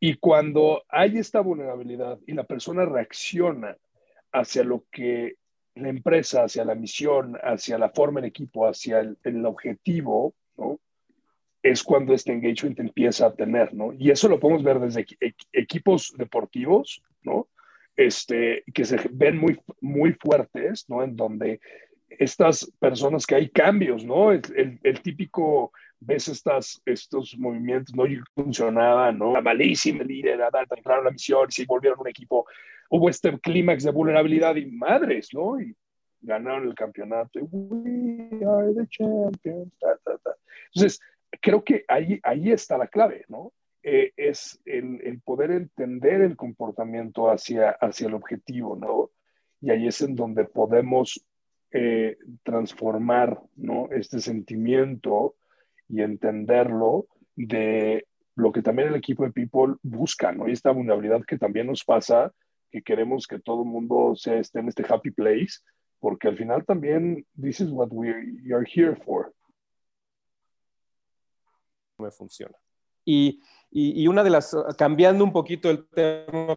[0.00, 3.76] Y cuando hay esta vulnerabilidad y la persona reacciona
[4.32, 5.36] hacia lo que
[5.76, 10.80] la empresa, hacia la misión, hacia la forma del equipo, hacia el, objetivo, ¿no?
[11.62, 13.92] Es cuando este engagement empieza a tener, ¿no?
[13.92, 15.06] Y eso lo podemos ver desde
[15.52, 17.46] equipos deportivos, ¿no?
[17.98, 21.02] este, que se ven muy, muy fuertes, ¿no?
[21.02, 21.60] En donde
[22.08, 24.32] estas personas que hay cambios, ¿no?
[24.32, 29.32] El, el, típico, ves estas, estos movimientos, no funcionaban, ¿no?
[29.32, 32.46] La malísima líder, a la misión se volvieron un equipo.
[32.90, 35.60] Hubo este clímax de vulnerabilidad y madres, ¿no?
[35.60, 35.74] Y
[36.20, 37.40] ganaron el campeonato.
[37.50, 39.72] We are the champions.
[40.74, 41.00] Entonces,
[41.40, 43.52] creo que ahí, ahí está la clave, ¿no?
[43.82, 49.10] Eh, es el, poder entender el comportamiento hacia, hacia el objetivo, ¿no?
[49.60, 51.24] Y ahí es en donde podemos
[51.72, 53.88] eh, transformar, ¿no?
[53.90, 55.36] Este sentimiento
[55.88, 60.48] y entenderlo de lo que también el equipo de People busca, ¿no?
[60.48, 62.32] Y esta vulnerabilidad que también nos pasa,
[62.70, 65.60] que queremos que todo el mundo se esté en este happy place,
[65.98, 69.32] porque al final también this is what we are here for.
[71.98, 72.56] Me funciona.
[73.04, 76.56] Y y, una de las, cambiando un poquito el tema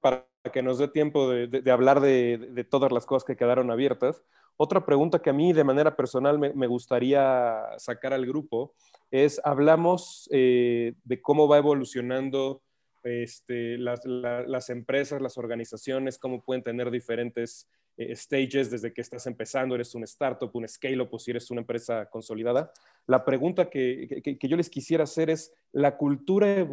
[0.00, 4.22] para que nos dé tiempo de, hablar de, todas las cosas que quedaron abiertas,
[4.56, 8.74] otra pregunta que a mí de manera personal me, gustaría sacar al grupo
[9.10, 12.62] es, hablamos eh, de cómo va evolucionando
[13.02, 19.74] este, las, empresas, las organizaciones, cómo pueden tener diferentes eh, stages, desde que estás empezando,
[19.74, 22.70] eres un startup, un scale-up o si eres una empresa consolidada.
[23.06, 26.66] La pregunta que, yo les quisiera hacer es, ¿la cultura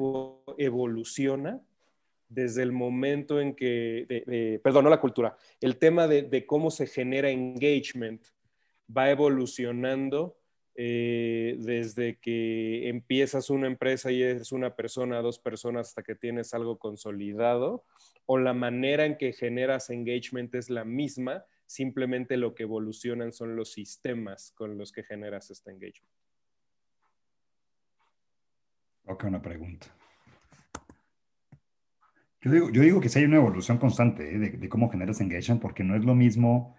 [0.57, 1.61] evoluciona
[2.31, 7.29] desde el momento en que, perdón, no la cultura, el tema de, cómo se genera
[7.29, 8.23] engagement
[8.95, 10.37] va evolucionando
[10.75, 16.53] eh, desde que empiezas una empresa y eres una persona, dos personas hasta que tienes
[16.53, 17.83] algo consolidado,
[18.25, 23.57] o la manera en que generas engagement es la misma, simplemente lo que evolucionan son
[23.57, 26.13] los sistemas con los que generas este engagement.
[29.05, 29.93] Ok, una pregunta.
[32.41, 34.39] Yo digo, yo digo que sí hay una evolución constante ¿eh?
[34.39, 36.75] de, cómo generas engagement, porque no es lo mismo,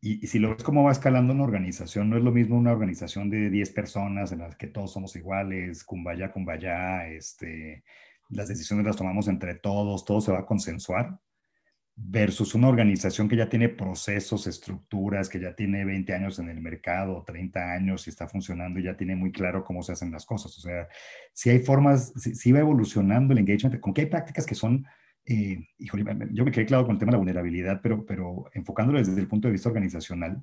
[0.00, 3.30] y, si lo ves cómo va escalando una organización, no es lo mismo una organización
[3.30, 7.84] de 10 personas en las que todos somos iguales, cumbaya, cumbaya, este,
[8.28, 11.18] las decisiones las tomamos entre todos, todo se va a consensuar,
[12.02, 16.60] versus una organización que ya tiene procesos, estructuras, que ya tiene 20 años en el
[16.60, 20.24] mercado, 30 años y está funcionando y ya tiene muy claro cómo se hacen las
[20.24, 20.56] cosas.
[20.58, 20.88] O sea,
[21.32, 24.86] si hay formas, si, va evolucionando el engagement, con que hay prácticas que son,
[25.26, 28.98] eh, híjole, yo me quedé claro con el tema de la vulnerabilidad, pero, pero enfocándolo
[28.98, 30.42] desde el punto de vista organizacional,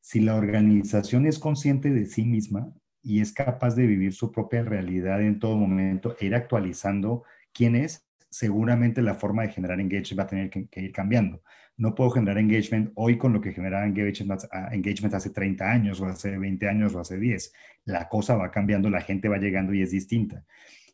[0.00, 4.62] si la organización es consciente de sí misma, y es capaz de vivir su propia
[4.62, 10.18] realidad en todo momento e ir actualizando quién es, seguramente la forma de generar engagement
[10.18, 11.42] va a tener que, ir cambiando.
[11.76, 16.06] No puedo generar engagement hoy con lo que generaba engagement, engagement hace 30 años o
[16.06, 17.52] hace 20 años o hace 10.
[17.86, 20.44] La cosa va cambiando, la gente va llegando y es distinta.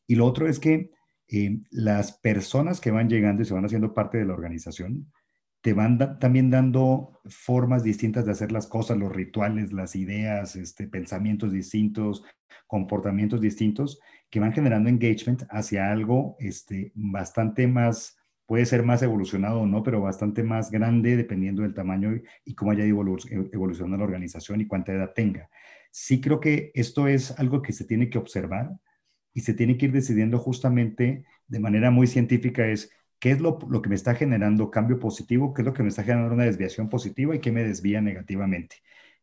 [0.07, 0.91] Y lo otro es que
[1.29, 5.13] eh, las personas que van llegando y se van haciendo parte de la organización,
[5.67, 10.87] te van también dando formas distintas de hacer las cosas, los rituales, las ideas, este,
[10.87, 12.23] pensamientos distintos,
[12.69, 13.99] comportamientos distintos,
[14.31, 19.83] que van generando engagement hacia algo este, bastante más, puede ser más evolucionado o no,
[19.83, 22.13] pero bastante más grande dependiendo del tamaño
[22.45, 25.51] y, cómo haya evolucionado la organización y cuánta edad tenga.
[25.91, 28.71] Sí creo que esto es algo que se tiene que observar
[29.35, 33.59] y se tiene que ir decidiendo justamente de manera muy científica es qué es lo,
[33.59, 36.89] que me está generando cambio positivo, qué es lo que me está generando una desviación
[36.89, 38.77] positiva y qué me desvía negativamente.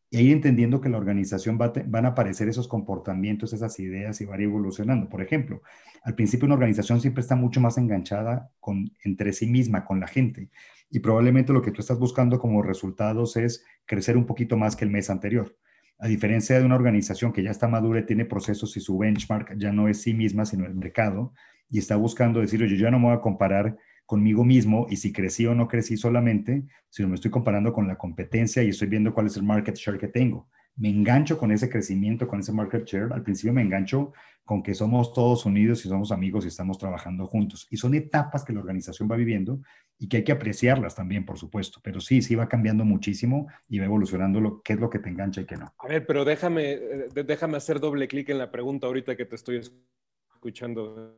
[0.10, 4.26] Y ahí entendiendo que la organización va van a aparecer esos comportamientos, esas ideas y
[4.26, 5.10] va a ir evolucionando.
[5.10, 5.64] Por ejemplo,
[6.04, 8.52] al principio una organización siempre está mucho más enganchada
[9.04, 10.50] entre sí misma, con la gente.
[10.92, 14.86] Y probablemente lo que tú estás buscando como resultados es crecer un poquito más que
[14.86, 15.58] el mes anterior.
[15.98, 19.58] A diferencia de una organización que ya está madura y tiene procesos y su benchmark
[19.58, 21.34] ya no es sí misma, sino el mercado,
[21.70, 24.98] y está buscando decir, oye, yo ya no me voy a comparar conmigo mismo y
[24.98, 28.88] si crecí o no crecí solamente, sino me estoy comparando con la competencia y estoy
[28.88, 30.50] viendo cuál es el market share que tengo.
[30.76, 33.14] Me engancho con ese crecimiento, con ese market share.
[33.14, 34.12] Al principio me engancho
[34.44, 37.68] con que somos todos unidos y somos amigos y estamos trabajando juntos.
[37.70, 39.62] Y son etapas que la organización va viviendo
[40.00, 41.80] y que hay que apreciarlas también, por supuesto.
[41.84, 45.10] Pero sí, sí va cambiando muchísimo y va evolucionando lo qué es lo que te
[45.10, 45.74] engancha y qué no.
[45.78, 49.36] A ver, pero déjame, eh, déjame hacer doble clic en la pregunta ahorita que te
[49.36, 50.03] estoy escuchando.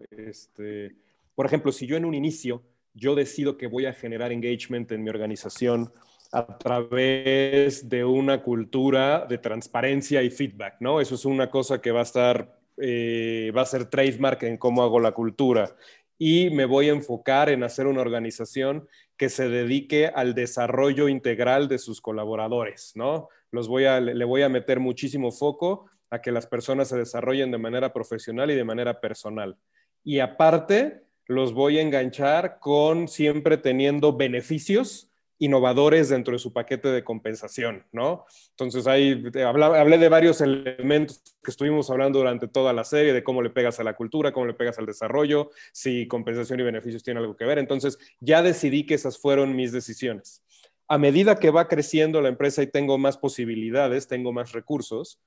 [0.10, 0.96] Este,
[1.34, 2.64] por ejemplo, si yo en un inicio
[2.96, 5.92] yo decido que voy a generar engagement en mi organización
[6.32, 11.00] a través de una cultura de transparencia y feedback, ¿no?
[11.00, 14.82] Eso es una cosa que va a estar, eh, va a ser trademark en cómo
[14.82, 15.76] hago la cultura.
[16.18, 21.68] Y me voy a enfocar en hacer una organización que se dedique al desarrollo integral
[21.68, 23.30] de sus colaboradores, ¿no?
[23.52, 25.86] Los voy a, le voy a meter muchísimo foco
[26.16, 29.58] a que las personas se desarrollen de manera profesional y de manera personal.
[30.04, 36.90] Y aparte, los voy a enganchar con siempre teniendo beneficios innovadores dentro de su paquete
[36.90, 38.26] de compensación, ¿no?
[38.52, 43.42] Entonces ahí hablé de varios elementos que estuvimos hablando durante toda la serie, de cómo
[43.42, 47.22] le pegas a la cultura, cómo le pegas al desarrollo, si compensación y beneficios tienen
[47.22, 47.60] algo que ver.
[47.60, 50.42] Entonces ya decidí que esas fueron mis decisiones.
[50.88, 55.20] A medida que va creciendo la empresa y tengo más posibilidades, tengo más recursos,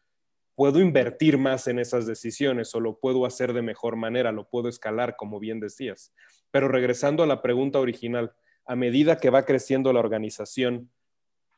[0.58, 4.68] puedo invertir más en esas decisiones o lo puedo hacer de mejor manera, lo puedo
[4.68, 6.12] escalar, como bien decías.
[6.50, 8.32] Pero regresando a la pregunta original,
[8.66, 10.90] a medida que va creciendo la organización,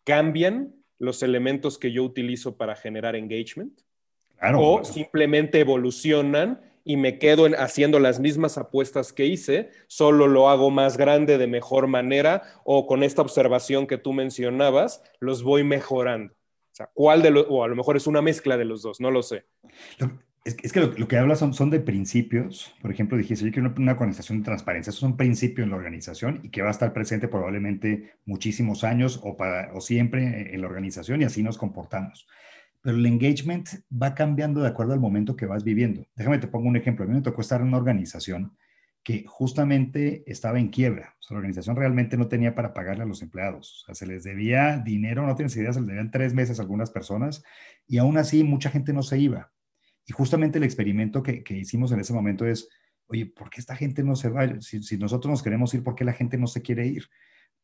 [0.05, 3.73] ¿cambian los elementos que yo utilizo para generar engagement?
[4.55, 10.71] o simplemente evolucionan y me quedo haciendo las mismas apuestas que hice, solo lo hago
[10.71, 16.35] más grande de mejor manera o con esta observación que tú mencionabas, los voy mejorando.
[16.95, 19.23] ¿Cuál de los, o a lo mejor es una mezcla de los dos, no lo
[19.23, 19.45] sé.
[20.45, 22.75] es, que lo, que hablas son, son de principios.
[22.81, 24.91] Por ejemplo, dijiste, yo quiero una, una, organización de transparencia.
[24.91, 28.85] Eso es un principio en la organización y que va a estar presente probablemente muchísimos
[28.85, 32.27] años o, para, o siempre en la organización y así nos comportamos.
[32.83, 36.07] Pero el engagement va cambiando de acuerdo al momento que vas viviendo.
[36.17, 37.05] Déjame te pongo un ejemplo.
[37.05, 38.57] A mí me tocó estar en una organización
[39.03, 41.17] que justamente estaba en quiebra.
[41.21, 43.85] O la organización realmente no tenía para pagarle a los empleados.
[43.93, 47.43] Se les debía dinero, no tienes idea, se les debían tres meses a algunas personas
[47.87, 49.53] y aún así mucha gente no se iba.
[50.07, 52.69] Y justamente el experimento que, que hicimos en ese momento es,
[53.07, 54.61] oye, ¿por qué esta gente no se va?
[54.61, 57.09] Si, si nosotros nos queremos ir, ¿por qué la gente no se quiere ir?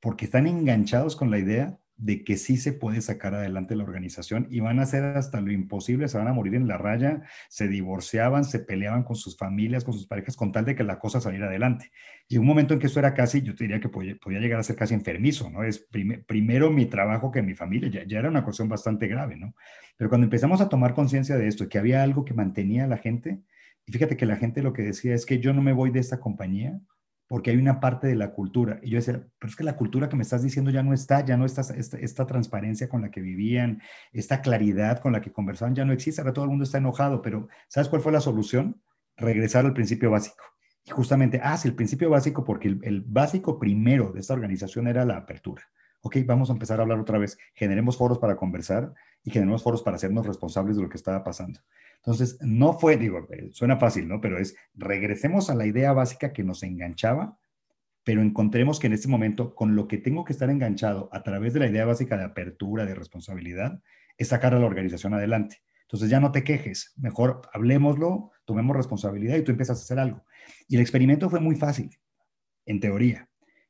[0.01, 4.47] Porque están enganchados con la idea de que sí se puede sacar adelante la organización
[4.51, 7.69] y van a hacer hasta lo imposible, se van a morir en la raya, se
[7.69, 11.21] divorciaban, se peleaban con sus familias, con sus parejas, con tal de que la cosa
[11.21, 11.91] saliera adelante.
[12.29, 14.63] Y un momento en que eso era casi, yo te diría que podía, llegar a
[14.63, 15.63] ser casi enfermizo, ¿no?
[15.63, 15.89] Es
[16.27, 19.55] primero mi trabajo que mi familia, ya, ya, era una cuestión bastante grave, ¿no?
[19.97, 22.99] Pero cuando empezamos a tomar conciencia de esto, que había algo que mantenía a la
[22.99, 23.41] gente,
[23.87, 26.01] y fíjate que la gente lo que decía es que yo no me voy de
[26.01, 26.81] esta compañía
[27.29, 28.79] porque hay una parte de la cultura.
[28.83, 31.25] Y yo decía, pero es que la cultura que me estás diciendo ya no está,
[31.25, 35.75] ya no está esta, transparencia con la que vivían, esta claridad con la que conversaban,
[35.75, 36.21] ya no existe.
[36.21, 38.81] Ahora todo el mundo está enojado, pero ¿sabes cuál fue la solución?
[39.17, 40.45] Regresar al principio básico.
[40.85, 44.87] Y justamente, ah, sí, el principio básico, porque el, el básico primero de esta organización
[44.87, 45.63] era la apertura.
[46.07, 47.37] Ok, vamos a empezar a hablar otra vez.
[47.53, 48.95] Generemos foros para conversar
[49.25, 51.59] y generemos foros para hacernos responsables de lo que estaba pasando.
[51.97, 54.21] Entonces, no fue, digo, eh, suena fácil, ¿no?
[54.21, 57.41] Pero es, regresemos a la idea básica que nos enganchaba,
[58.05, 61.55] pero encontremos que en este momento, con lo que tengo que estar enganchado a través
[61.55, 63.83] de la idea básica de apertura, de responsabilidad,
[64.17, 65.65] es sacar a la organización adelante.
[65.83, 70.25] Entonces ya no te quejes, mejor hablemoslo, tomemos responsabilidad y tú empiezas a hacer algo.
[70.69, 71.91] Y el experimento fue muy fácil,
[72.65, 73.29] en teoría.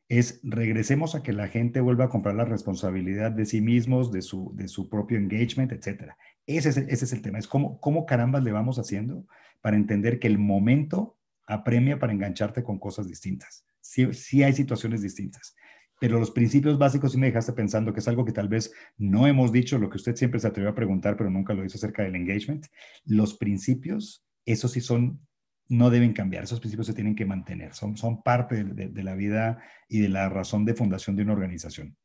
[0.09, 4.23] Es regresemos a que la gente vuelva a comprar la responsabilidad de sí mismos, de
[4.23, 6.17] su, de su propio engagement, etcétera.
[6.47, 9.27] Ese es, ese es el tema, es cómo, cómo carambas le vamos haciendo
[9.61, 13.65] para entender que el momento apremia para engancharte con cosas distintas.
[13.81, 15.55] Sí, sí hay situaciones distintas,
[16.01, 19.27] pero los principios básicos sí me dejaste pensando que es algo que tal vez no
[19.27, 22.03] hemos dicho, lo que usted siempre se atrevió a preguntar, pero nunca lo hizo acerca
[22.03, 22.67] del engagement.
[23.05, 25.21] Los principios, esos sí son,
[25.69, 29.15] no deben cambiar, esos principios se tienen que mantener, son, son parte de, de la
[29.15, 31.97] vida y de la razón de fundación de una organización.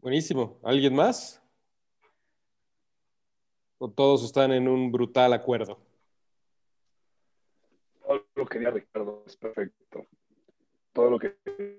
[0.00, 0.58] Buenísimo.
[0.62, 1.42] ¿Alguien más?
[3.76, 5.78] ¿O todos están en un brutal acuerdo?
[8.02, 10.06] Todo lo que diga Ricardo es perfecto.
[10.92, 11.36] Todo lo que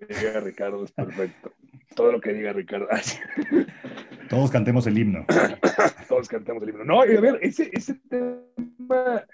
[0.07, 1.51] diga Ricardo es perfecto.
[1.95, 2.87] Todo lo que diga Ricardo.
[4.31, 5.25] Todos cantemos el himno.
[6.07, 6.85] Todos cantemos el himno.
[6.85, 9.25] No, a ver, ese, ese tema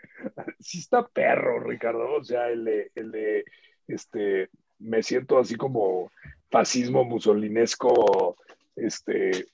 [0.59, 2.15] sí está perro, Ricardo.
[2.15, 3.45] O sea, el de, el de
[3.87, 6.11] este, me siento así como
[6.49, 8.35] fascismo musolinesco,
[8.75, 9.45] este,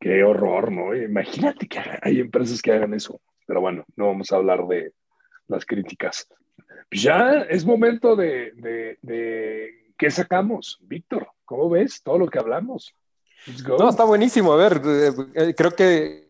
[0.00, 0.94] Qué horror, ¿no?
[0.94, 3.20] Imagínate que hay empresas que hagan eso.
[3.46, 4.92] Pero bueno, no vamos a hablar de
[5.48, 6.28] las críticas.
[6.88, 8.52] Pues ya es momento de,
[9.02, 10.78] de, ¿qué sacamos?
[10.82, 12.94] Víctor, ¿cómo ves todo lo que hablamos?
[13.66, 14.52] No, está buenísimo.
[14.52, 16.28] A ver, eh, eh, creo que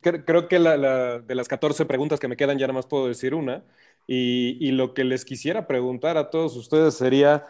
[0.00, 3.34] creo que la, de las 14 preguntas que me quedan ya nada más puedo decir
[3.34, 3.64] una.
[4.06, 7.46] Y, y, lo que les quisiera preguntar a todos ustedes sería,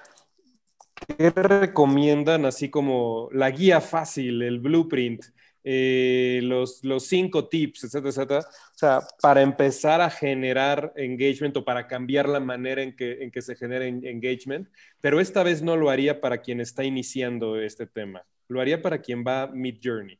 [1.18, 5.24] ¿qué recomiendan así como la guía fácil, el blueprint,
[5.64, 8.40] eh, los, los cinco tips, etcétera, etcétera?
[8.40, 13.32] O sea, para empezar a generar engagement o para cambiar la manera en que, en
[13.32, 14.68] que se genera engagement,
[15.00, 19.00] pero esta vez no lo haría para quien está iniciando este tema, lo haría para
[19.00, 20.18] quien va mid journey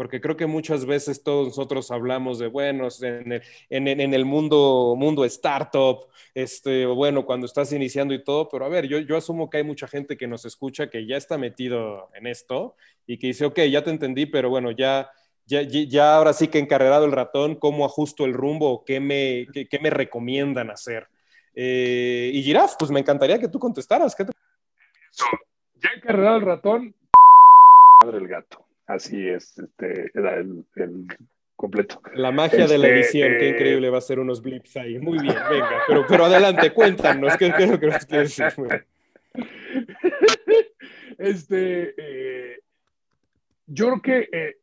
[0.00, 5.26] porque creo que muchas veces todos nosotros hablamos de, bueno, en el, en, mundo, mundo
[5.26, 9.62] startup, este, bueno, cuando estás iniciando y todo, pero a ver, yo, asumo que hay
[9.62, 13.58] mucha gente que nos escucha que ya está metido en esto y que dice, ok,
[13.70, 15.10] ya te entendí, pero bueno, ya,
[15.44, 18.86] ya, ya ahora sí que encarregado el ratón, ¿cómo ajusto el rumbo?
[18.86, 21.08] ¿Qué me, qué, me recomiendan hacer?
[21.54, 24.14] Eh, y Giraf, pues me encantaría que tú contestaras.
[24.14, 24.24] ¿qué
[25.74, 26.94] Ya encarregado el ratón,
[28.00, 28.66] madre el gato.
[28.86, 30.64] Así es, este, era el,
[31.54, 32.00] completo.
[32.14, 34.98] La magia de la este, edición, qué increíble, va a ser unos blips ahí.
[34.98, 38.86] Muy bien, venga, pero, pero adelante, cuéntanos, ¿qué, es lo que nos quieres decir?
[41.18, 42.60] Este, eh,
[43.66, 44.56] yo creo que eh,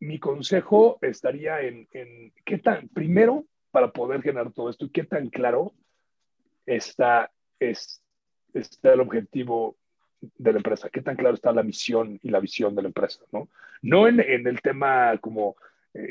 [0.00, 1.86] mi consejo estaría en,
[2.44, 5.72] qué tan, primero, para poder generar todo esto, qué tan claro
[6.66, 8.02] está, es,
[8.54, 9.76] está el objetivo
[10.36, 13.20] de la empresa, qué tan claro está la misión y la visión de la empresa,
[13.32, 13.48] ¿no?
[13.82, 15.56] No en, en el tema como
[15.96, 16.02] eh,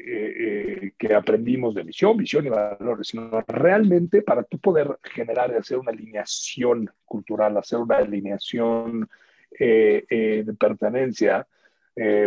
[0.86, 5.56] eh, que aprendimos de misión, visión y valores, sino realmente para tú poder generar y
[5.56, 9.10] hacer una alineación cultural, hacer una alineación
[9.60, 11.46] eh, de pertenencia,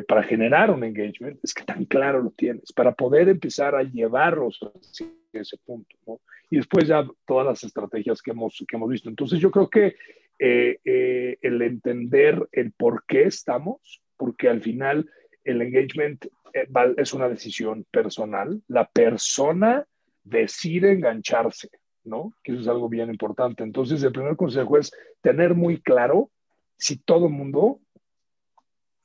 [0.06, 4.60] para generar un engagement, es que tan claro lo tienes, para poder empezar a llevarlos
[4.60, 6.20] hacia ese punto, ¿no?
[6.50, 9.08] Y después ya todas las estrategias que hemos, que hemos visto.
[9.08, 9.96] Entonces yo creo que
[10.38, 15.10] eh, eh, el entender el por qué estamos, porque al final
[15.44, 16.66] el engagement eh,
[16.96, 18.62] es una decisión personal.
[18.68, 19.86] La persona
[20.22, 21.70] decide engancharse,
[22.04, 22.34] ¿no?
[22.42, 23.62] Que eso es algo bien importante.
[23.62, 26.30] Entonces, el primer consejo es tener muy claro
[26.76, 27.80] si todo el mundo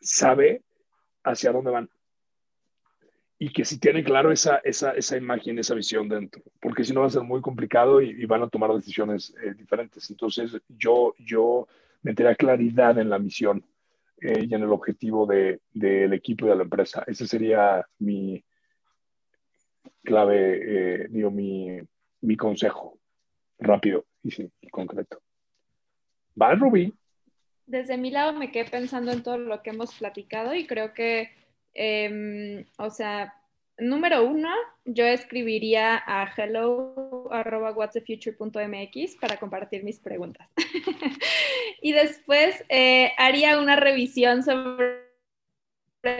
[0.02, 0.64] sabe
[1.24, 1.90] hacia dónde van.
[3.44, 7.02] Y que si tiene claro esa, esa, esa imagen, esa visión dentro, porque si no
[7.02, 10.08] va a ser muy complicado y, van a tomar decisiones eh, diferentes.
[10.12, 11.68] Entonces, yo, yo
[12.04, 13.66] metería claridad en la misión
[14.22, 17.04] eh, y en el objetivo del de, equipo y de la empresa.
[17.08, 18.46] Ese sería mi
[20.04, 20.60] clave,
[21.04, 21.80] eh, digo, mi,
[22.22, 23.00] mi, consejo
[23.58, 24.30] rápido y,
[24.62, 25.20] y concreto.
[26.40, 26.94] ¿Va, Rubí?
[27.66, 31.41] Desde mi lado me quedé pensando en todo lo que hemos platicado y creo que,
[31.74, 33.34] em, o sea,
[33.78, 34.50] número uno,
[34.86, 40.48] yo escribiría a hello.whatsthefuture.mx para compartir mis preguntas.
[41.82, 45.12] y después eh, haría una revisión sobre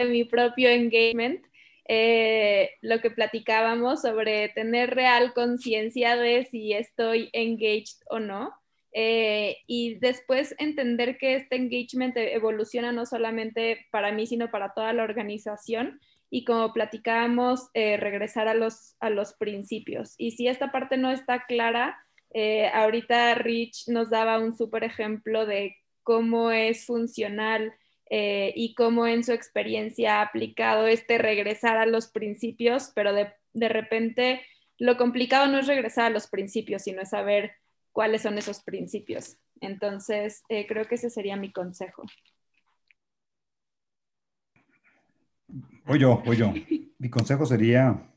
[0.08, 1.44] mi propio engagement,
[1.88, 8.54] eh, lo que platicábamos sobre tener real conciencia de si estoy engaged o no.
[8.94, 14.92] Eh, y después entender que este engagement evoluciona no solamente para mí, sino para toda
[14.92, 20.14] la organización y como platicábamos, eh, regresar a los, a los principios.
[20.18, 21.98] Y si esta parte no está clara,
[22.34, 27.74] eh, ahorita Rich nos daba un súper ejemplo de cómo es funcional
[28.14, 33.70] y cómo en su experiencia ha aplicado este regresar a los principios, pero de, de
[33.70, 34.42] repente
[34.76, 37.52] lo complicado no es regresar a los principios, sino es saber
[37.92, 39.38] cuáles son esos principios.
[39.60, 42.02] Entonces, eh, creo que ese sería mi consejo.
[45.84, 46.52] Voy yo, voy yo.
[46.98, 48.10] Mi consejo sería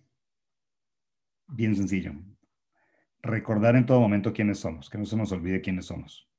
[1.48, 2.14] bien sencillo.
[3.22, 6.30] Recordar en todo momento quiénes somos, que no se nos olvide quiénes somos.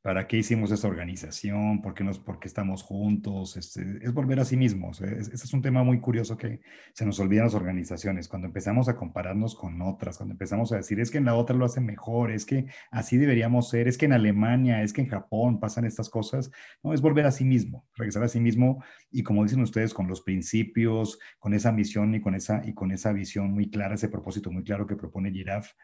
[0.00, 1.82] ¿Para qué hicimos esta organización?
[1.82, 3.56] ¿Por qué, nos, por qué estamos juntos?
[3.56, 5.00] Este, es volver a sí mismos.
[5.00, 6.60] Ese es un tema muy curioso que
[6.94, 8.28] se nos olvidan las organizaciones.
[8.28, 11.56] Cuando empezamos a compararnos con otras, cuando empezamos a decir, es que en la otra
[11.56, 15.08] lo hacen mejor, es que así deberíamos ser, es que en Alemania, es que en
[15.08, 16.52] Japón pasan estas cosas.
[16.84, 20.06] No, es volver a sí mismo, regresar a sí mismo y como dicen ustedes, con
[20.06, 24.08] los principios, con esa misión y con esa, y con esa visión muy clara, ese
[24.08, 25.74] propósito muy claro que propone Giraffe.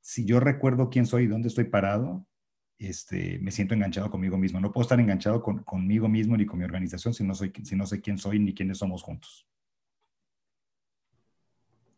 [0.00, 2.24] Si yo recuerdo quién soy y dónde estoy parado,
[2.78, 4.60] este, me siento enganchado conmigo mismo.
[4.60, 7.86] No puedo estar enganchado conmigo mismo ni con mi organización si no, soy, si no
[7.86, 9.46] sé quién soy ni quiénes somos juntos.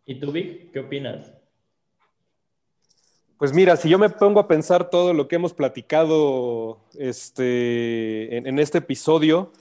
[0.05, 1.33] ¿Y tú, Vic, qué opinas?
[3.39, 8.59] Pues mira, si yo me pongo a pensar todo lo que hemos platicado este, en,
[8.59, 9.53] este episodio,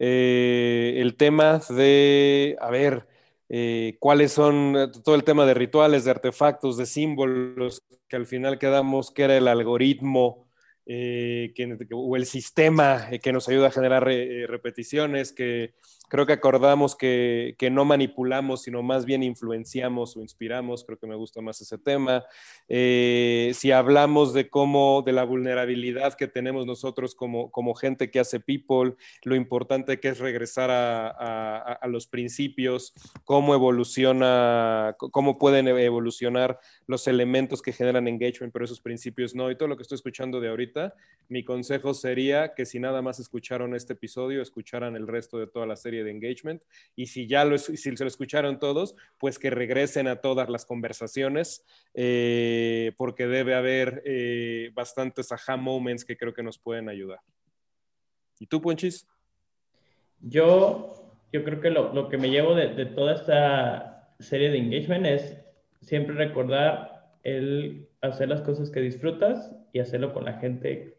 [0.00, 3.06] eh, el tema de, a ver,
[3.48, 8.26] eh, cuáles son eh, todo el tema de rituales, de artefactos, de símbolos, que al
[8.26, 10.48] final quedamos que era el algoritmo
[10.84, 11.52] eh,
[11.92, 15.74] o el sistema que nos ayuda a generar repeticiones, que
[16.08, 21.16] creo que acordamos que, no manipulamos, sino más bien influenciamos o inspiramos, creo que me
[21.16, 22.24] gusta más ese tema.
[22.68, 28.20] Eh, si hablamos de cómo, de la vulnerabilidad que tenemos nosotros como, como gente que
[28.20, 28.94] hace people,
[29.24, 32.92] lo importante que es regresar a, los principios,
[33.24, 39.50] cómo evoluciona, cómo pueden evolucionar los elementos que generan engagement, pero esos principios no.
[39.50, 40.94] Y todo lo que estoy escuchando de ahorita,
[41.28, 45.66] mi consejo sería que si nada más escucharon este episodio, escucharan el resto de toda
[45.66, 46.62] la serie de engagement.
[46.94, 50.64] Y si ya lo, si se lo escucharon todos, pues que regresen a todas las
[50.64, 57.20] conversaciones, eh, porque debe haber eh, bastantes aha moments que creo que nos pueden ayudar.
[58.38, 59.06] ¿Y tú, Ponchis?
[60.20, 64.58] Yo, yo creo que lo, lo que me llevo de, de, toda esta serie de
[64.58, 65.36] engagement es
[65.80, 70.96] siempre recordar el hacer las cosas que disfrutas y hacerlo con la gente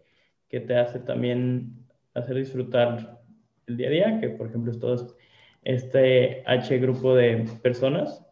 [0.49, 3.21] que te hace también hacer disfrutar
[3.67, 5.15] el día a día, que por ejemplo es todo
[5.63, 8.23] este H grupo de personas.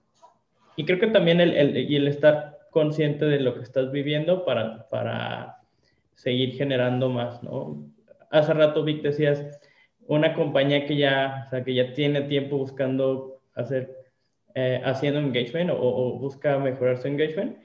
[0.78, 4.44] Y creo que también el, el, y el estar consciente de lo que estás viviendo
[4.46, 5.58] para, para
[6.16, 7.86] seguir generando más, ¿no?
[8.32, 9.60] Hace rato, Vic, decías,
[10.08, 13.96] una compañía que ya, o sea, que ya tiene tiempo buscando hacer,
[14.56, 17.58] eh, haciendo engagement o, o, busca mejorar su engagement,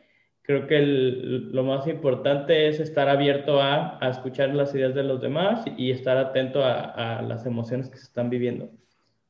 [0.50, 5.20] creo que lo más importante es estar abierto a, a, escuchar las ideas de los
[5.20, 8.68] demás y estar atento a, a, las emociones que se están viviendo.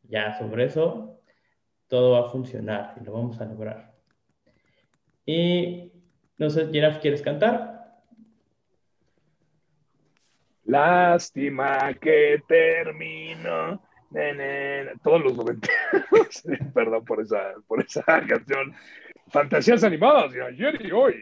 [0.05, 1.21] Ya sobre eso,
[1.89, 3.93] todo va a funcionar y lo vamos a lograr.
[5.27, 5.93] Y
[6.39, 8.01] no sé, Giraf, ¿quieres cantar?
[10.65, 13.83] Lástima que termino.
[15.03, 15.69] Todos los 90.
[16.75, 18.75] Perdón por esa, por esa canción
[19.31, 21.15] fantasías animadas de ayer y hoy.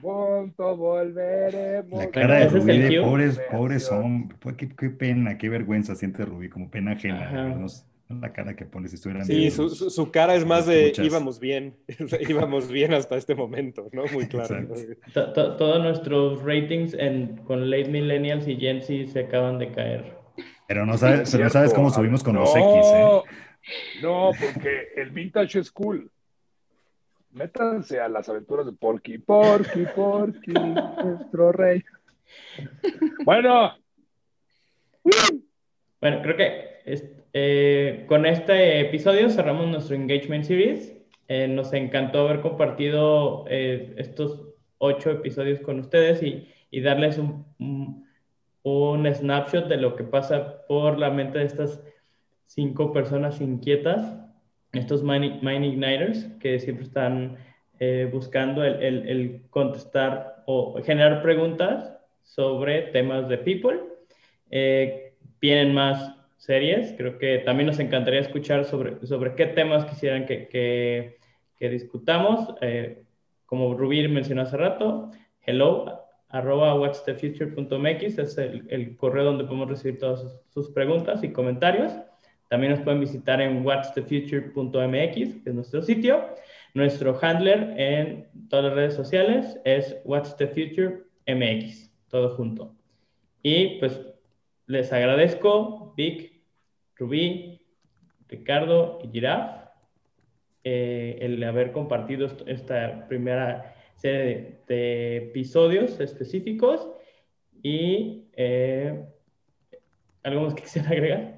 [0.00, 1.98] Pronto volveremos.
[1.98, 4.28] La cara de Rubí de pobres, pobres son.
[4.56, 7.66] Qué, qué, pena, qué vergüenza siente Rubí, como pena ajena.
[8.08, 11.74] La cara que pones si estuvieran Sí, su, su, cara es más de íbamos bien,
[12.28, 14.04] íbamos bien hasta este momento, ¿no?
[14.12, 14.64] Muy claro.
[15.12, 20.16] Todos nuestros ratings en, con late millennials y Gen Z se acaban de caer.
[20.68, 23.22] Pero no sabes, pero no sabes cómo subimos con los X, ¿eh?
[24.02, 26.10] No, porque el vintage es cool.
[27.32, 31.82] Métanse a las aventuras de Porky, Porky, Porky, nuestro rey.
[33.24, 33.76] Bueno.
[36.00, 36.76] Bueno, creo que
[37.32, 40.96] eh, con este episodio cerramos nuestro Engagement Series.
[41.28, 44.46] Eh, nos encantó haber compartido eh, estos
[44.78, 46.48] ocho episodios con ustedes y,
[46.80, 47.46] darles un,
[48.62, 51.82] un, snapshot de lo que pasa por la mente de estas
[52.46, 54.14] cinco personas inquietas,
[54.72, 57.36] estos mind, igniters que siempre están
[58.10, 63.80] buscando el, el, el contestar o generar preguntas sobre temas de people.
[64.50, 70.26] Eh, vienen más series, creo que también nos encantaría escuchar sobre, sobre qué temas quisieran
[70.26, 71.16] que, que,
[71.58, 72.54] que discutamos.
[72.60, 73.04] Eh,
[73.46, 75.10] como Rubí mencionó hace rato,
[75.44, 81.92] hello arroba whatsthefuture.mx es el, el, correo donde podemos recibir todas sus, preguntas y comentarios.
[82.48, 86.24] También nos pueden visitar en whatsthefuture.mx, que es nuestro sitio.
[86.74, 92.74] Nuestro handler en todas las redes sociales es whatsthefuturemx todo junto.
[93.42, 94.00] Y pues
[94.66, 96.40] les agradezco, Vic,
[96.96, 97.60] Rubí,
[98.28, 99.66] Ricardo y Giraf,
[100.64, 106.88] eh, el haber compartido esta primera serie de, episodios específicos.
[107.62, 109.04] Y eh,
[110.22, 111.35] algo más que quisiera agregar.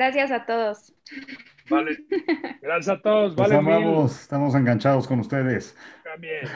[0.00, 0.94] Gracias a todos.
[1.68, 1.98] Vale.
[2.62, 3.36] Gracias a todos.
[3.36, 5.76] Vale, amamos, estamos enganchados con ustedes.
[6.02, 6.46] También.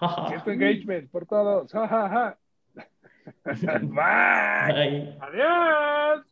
[0.28, 1.72] Siento engagement por todos.
[3.44, 5.16] Bye.
[5.20, 6.24] Adiós.